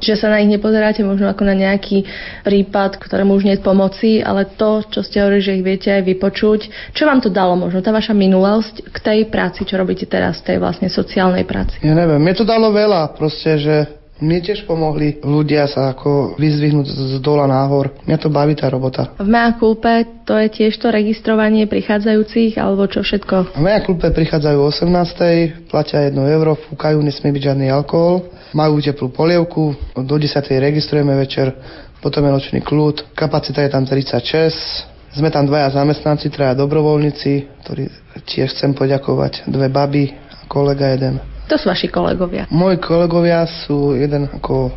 [0.00, 2.08] že sa na nich nepozeráte možno ako na nejaký
[2.42, 6.02] prípad, ktorému už nie je pomoci, ale to, čo ste hovorili, že ich viete aj
[6.08, 6.60] vypočuť.
[6.96, 10.56] Čo vám to dalo možno, tá vaša minulosť k tej práci, čo robíte teraz, tej
[10.56, 11.76] vlastne sociálnej práci?
[11.84, 13.76] Ja neviem, mne to dalo veľa, proste že
[14.20, 17.88] mne tiež pomohli ľudia sa ako vyzvihnúť z dola náhor.
[18.04, 19.16] Mňa to baví tá robota.
[19.16, 23.56] V Mea Culpe to je tiež to registrovanie prichádzajúcich, alebo čo všetko?
[23.56, 25.72] V Mea Culpe prichádzajú o 18.
[25.72, 30.36] platia 1 euro, fúkajú, nesmie byť žiadny alkohol, majú teplú polievku, do 10.
[30.36, 31.56] registrujeme večer,
[32.04, 37.32] potom je nočný kľud, kapacita je tam 36, sme tam dvaja zamestnanci, traja dobrovoľníci,
[37.66, 37.88] ktorí
[38.28, 41.39] tiež chcem poďakovať, dve baby a kolega jeden.
[41.50, 42.46] To sú vaši kolegovia.
[42.46, 44.70] Moji kolegovia sú jeden ako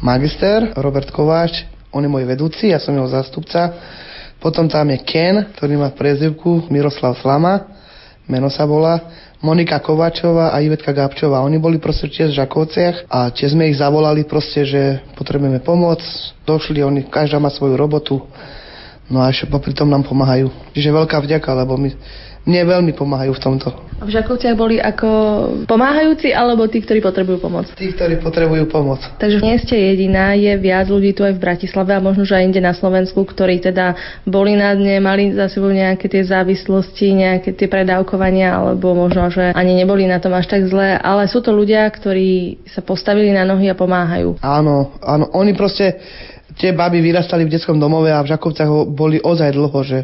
[0.00, 3.76] magister, Robert Kováč, on je môj vedúci, ja som jeho zástupca.
[4.40, 7.68] Potom tam je Ken, ktorý má prezivku Miroslav Slama,
[8.24, 9.04] meno sa volá.
[9.44, 11.44] Monika Kovačová a Ivetka Gabčová.
[11.44, 16.00] Oni boli proste tiež v Žakovciach a tiež sme ich zavolali proste, že potrebujeme pomoc.
[16.48, 18.24] Došli, oni, každá má svoju robotu.
[19.12, 20.48] No a ešte popri tom nám pomáhajú.
[20.72, 21.92] Čiže veľká vďaka, lebo my,
[22.44, 23.68] mne veľmi pomáhajú v tomto.
[23.94, 25.08] A v Žakovciach boli ako
[25.70, 27.70] pomáhajúci alebo tí, ktorí potrebujú pomoc?
[27.78, 29.00] Tí, ktorí potrebujú pomoc.
[29.22, 32.44] Takže nie ste jediná, je viac ľudí tu aj v Bratislave a možno, že aj
[32.44, 33.94] inde na Slovensku, ktorí teda
[34.26, 39.54] boli na dne, mali za sebou nejaké tie závislosti, nejaké tie predávkovania, alebo možno, že
[39.54, 43.46] ani neboli na tom až tak zle, ale sú to ľudia, ktorí sa postavili na
[43.46, 44.42] nohy a pomáhajú.
[44.42, 46.02] Áno, áno, oni proste
[46.58, 49.98] tie baby vyrastali v detskom domove a v Žakovcach boli ozaj dlho, že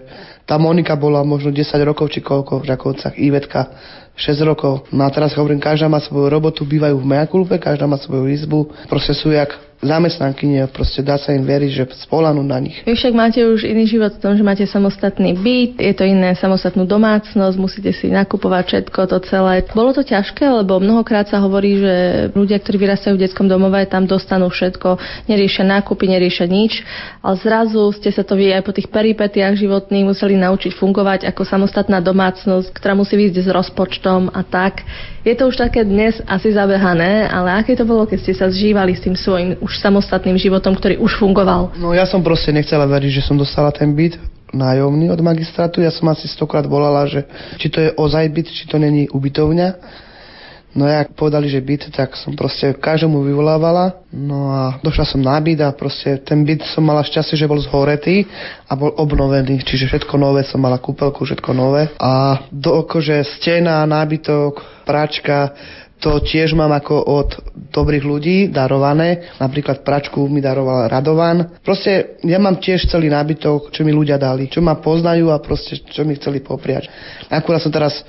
[0.44, 3.70] tá Monika bola možno 10 rokov či koľko v Žakovcach, Ivetka
[4.18, 4.90] 6 rokov.
[4.90, 8.68] No a teraz hovorím, každá má svoju robotu, bývajú v Mejakulpe, každá má svoju izbu,
[8.90, 12.84] proste sú jak zamestnankyne, proste dá sa im veriť, že spolanú na nich.
[12.84, 16.36] Vy však máte už iný život v tom, že máte samostatný byt, je to iné
[16.36, 19.64] samostatnú domácnosť, musíte si nakupovať všetko to celé.
[19.72, 21.94] Bolo to ťažké, lebo mnohokrát sa hovorí, že
[22.36, 25.00] ľudia, ktorí vyrastajú v detskom domove, tam dostanú všetko,
[25.32, 26.84] neriešia nákupy, neriešia nič,
[27.24, 31.40] ale zrazu ste sa to vy aj po tých peripetiách životných museli naučiť fungovať ako
[31.48, 34.84] samostatná domácnosť, ktorá musí výjsť s rozpočtom a tak.
[35.24, 38.96] Je to už také dnes asi zabehané, ale aké to bolo, keď ste sa zžívali
[38.96, 41.70] s tým svojim už samostatným životom, ktorý už fungoval?
[41.78, 44.18] No ja som proste nechcela veriť, že som dostala ten byt
[44.50, 45.78] nájomný od magistrátu.
[45.78, 47.22] Ja som asi stokrát volala, že
[47.54, 49.68] či to je ozaj byt, či to není ubytovňa.
[50.70, 54.06] No a ak povedali, že byt, tak som proste každému vyvolávala.
[54.14, 57.58] No a došla som na byt a proste ten byt som mala šťastie, že bol
[57.58, 58.22] zhoretý
[58.70, 59.66] a bol obnovený.
[59.66, 61.90] Čiže všetko nové som mala kúpelku, všetko nové.
[61.98, 65.54] A do akože stena, nábytok, pračka,
[66.00, 67.30] to tiež mám ako od
[67.70, 69.36] dobrých ľudí darované.
[69.36, 71.60] Napríklad pračku mi daroval Radovan.
[71.60, 75.78] Proste ja mám tiež celý nábytok, čo mi ľudia dali, čo ma poznajú a proste
[75.84, 76.88] čo mi chceli popriať.
[77.28, 78.00] Akurát som teraz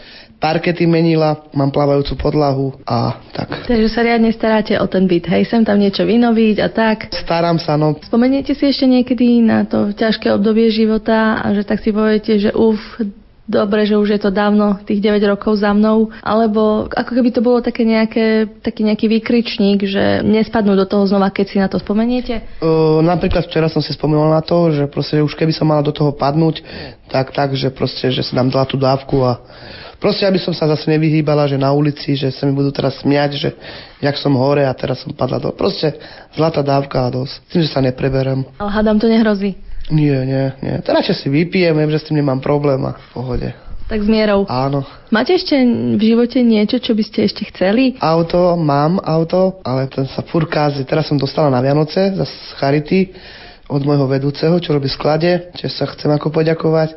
[0.42, 3.70] parkety menila, mám plávajúcu podlahu a tak.
[3.70, 7.14] Takže sa riadne staráte o ten byt, hej, sem tam niečo vynoviť a tak.
[7.14, 7.94] Starám sa, no.
[8.02, 12.50] Spomeniete si ešte niekedy na to ťažké obdobie života a že tak si poviete, že
[12.58, 12.82] uf,
[13.48, 17.42] dobre, že už je to dávno, tých 9 rokov za mnou, alebo ako keby to
[17.42, 21.82] bolo také nejaké, taký nejaký výkričník, že nespadnú do toho znova, keď si na to
[21.82, 22.62] spomeniete?
[22.62, 25.94] Uh, napríklad včera som si spomenul na to, že proste už keby som mala do
[25.94, 26.64] toho padnúť,
[27.10, 29.42] tak tak, že proste, že si dám dala tú dávku a
[30.02, 33.32] Proste, aby som sa zase nevyhýbala, že na ulici, že sa mi budú teraz smiať,
[33.38, 33.50] že
[34.02, 35.54] jak som hore a teraz som padla do...
[35.54, 35.94] Proste
[36.34, 37.46] zlatá dávka a dosť.
[37.54, 38.42] Tým, že sa nepreberem.
[38.58, 39.62] Ale hádam to nehrozí.
[39.90, 40.76] Nie, nie, nie.
[40.86, 43.50] Teraz si vypijem, viem, že s tým nemám problém a v pohode.
[43.92, 44.48] Tak s mierou.
[44.48, 44.88] Áno.
[45.12, 45.52] Máte ešte
[45.98, 48.00] v živote niečo, čo by ste ešte chceli?
[48.00, 50.88] Auto, mám auto, ale ten sa fur kázi.
[50.88, 52.24] Teraz som dostala na Vianoce za
[52.56, 53.12] Charity
[53.68, 56.96] od môjho vedúceho, čo robí v sklade, čiže sa chcem ako poďakovať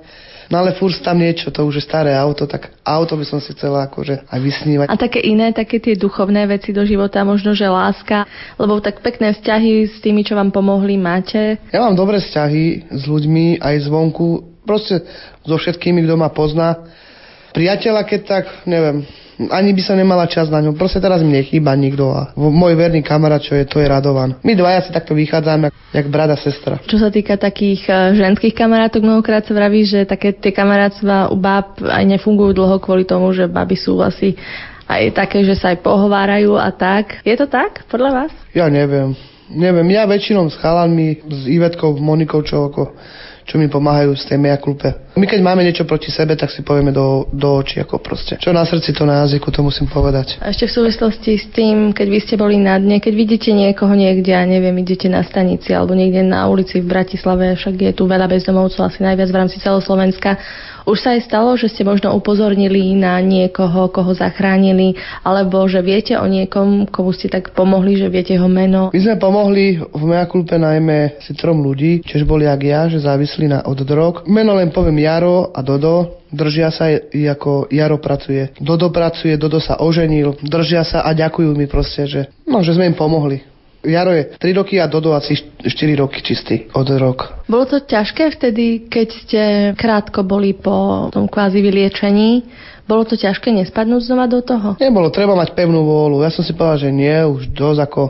[0.52, 3.56] No ale furt tam niečo, to už je staré auto, tak auto by som si
[3.56, 4.86] chcela akože aj vysnívať.
[4.92, 8.28] A také iné, také tie duchovné veci do života, možno, že láska,
[8.60, 11.56] lebo tak pekné vzťahy s tými, čo vám pomohli, máte?
[11.72, 15.04] Ja mám dobré vzťahy s ľuďmi aj zvonku, proste
[15.44, 16.88] so všetkými, kto ma pozná.
[17.54, 19.06] Priateľa, keď tak, neviem,
[19.38, 20.78] ani by sa nemala čas na ňom.
[20.78, 24.38] Proste teraz mi nechýba nikto a môj verný kamarát, čo je, to je Radovan.
[24.46, 26.78] My dvaja si takto vychádzame, jak, jak brada sestra.
[26.86, 31.36] Čo sa týka takých e, ženských kamarátok, mnohokrát sa vraví, že také tie kamarátstva u
[31.38, 34.38] báb aj nefungujú dlho kvôli tomu, že baby sú asi
[34.86, 37.24] aj také, že sa aj pohovárajú a tak.
[37.24, 38.32] Je to tak, podľa vás?
[38.52, 39.16] Ja neviem.
[39.44, 42.96] Neviem, ja väčšinou s chalanmi, s Ivetkou, Monikou, čo ako
[43.44, 44.88] čo mi pomáhajú z tej meja klupe.
[45.14, 48.40] My keď máme niečo proti sebe, tak si povieme do, do očí, ako proste.
[48.40, 50.40] Čo na srdci, to na jazyku, to musím povedať.
[50.42, 53.92] A ešte v súvislosti s tým, keď vy ste boli na dne, keď vidíte niekoho
[53.94, 58.08] niekde, a neviem, idete na stanici alebo niekde na ulici v Bratislave, však je tu
[58.08, 60.40] veľa bezdomovcov, asi najviac v rámci celoslovenska,
[60.84, 66.14] už sa aj stalo, že ste možno upozornili na niekoho, koho zachránili, alebo že viete
[66.20, 68.92] o niekom, komu ste tak pomohli, že viete jeho meno?
[68.92, 73.00] My sme pomohli v Mea Kulpe najmä si trom ľudí, čiže boli jak ja, že
[73.00, 74.28] závislí na od drog.
[74.28, 78.52] Meno len poviem Jaro a Dodo, držia sa, ako Jaro pracuje.
[78.60, 82.92] Dodo pracuje, Dodo sa oženil, držia sa a ďakujú mi proste, že, no, že sme
[82.92, 83.53] im pomohli.
[83.84, 85.68] Jaro je 3 roky a Dodo asi 4
[86.00, 87.44] roky čistý od rok.
[87.44, 89.42] Bolo to ťažké vtedy, keď ste
[89.76, 92.48] krátko boli po tom kvázi vyliečení?
[92.84, 94.76] Bolo to ťažké nespadnúť znova do toho?
[94.76, 96.24] Nebolo, treba mať pevnú vôľu.
[96.24, 98.02] Ja som si povedal, že nie, už dosť ako...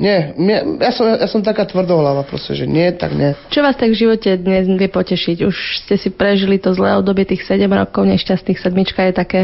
[0.00, 3.36] Nie, mne, ja, som, ja som taká tvrdohlava proste, že nie, tak nie.
[3.52, 5.44] Čo vás tak v živote dnes vie potešiť?
[5.44, 8.64] Už ste si prežili to zlé obdobie tých 7 rokov nešťastných.
[8.64, 9.40] Sedmička je také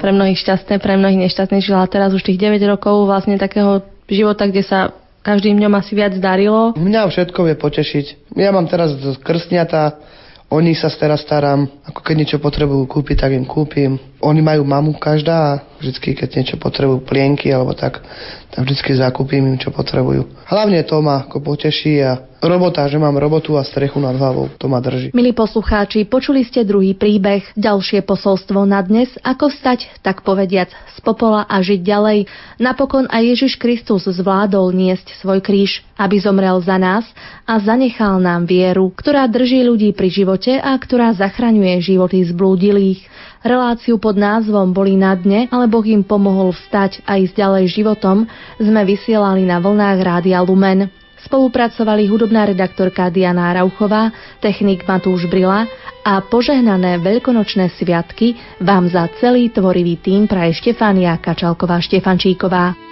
[0.00, 1.84] pre mnohých šťastné, pre mnohých nešťastných žila.
[1.92, 4.96] Teraz už tých 9 rokov vlastne takého života, kde sa
[5.28, 6.72] každým dňom asi viac darilo.
[6.72, 8.32] Mňa všetko vie potešiť.
[8.40, 10.00] Ja mám teraz krstňata,
[10.48, 14.00] o nich sa teraz starám, ako keď niečo potrebujú kúpiť, tak im kúpim.
[14.18, 18.02] Oni majú mamu každá a vždycky, keď niečo potrebujú, plienky alebo tak,
[18.50, 20.26] tak vždycky zakúpim im, čo potrebujú.
[20.50, 24.66] Hlavne to ma ako poteší a robota, že mám robotu a strechu nad hlavou, to
[24.66, 25.14] ma drží.
[25.14, 30.98] Milí poslucháči, počuli ste druhý príbeh, ďalšie posolstvo na dnes, ako stať, tak povediac, z
[31.02, 32.18] popola a žiť ďalej.
[32.58, 37.06] Napokon aj Ježiš Kristus zvládol niesť svoj kríž, aby zomrel za nás
[37.46, 43.02] a zanechal nám vieru, ktorá drží ľudí pri živote a ktorá zachraňuje životy zblúdilých.
[43.38, 48.26] Reláciu pod názvom Boli na dne, ale Boh im pomohol vstať a ísť ďalej životom,
[48.58, 50.90] sme vysielali na vlnách Rádia Lumen.
[51.22, 54.10] Spolupracovali hudobná redaktorka Diana Rauchová,
[54.42, 55.66] technik Matúš Brila
[56.02, 62.87] a požehnané veľkonočné sviatky vám za celý tvorivý tým praje Štefánia Kačalková-Štefančíková.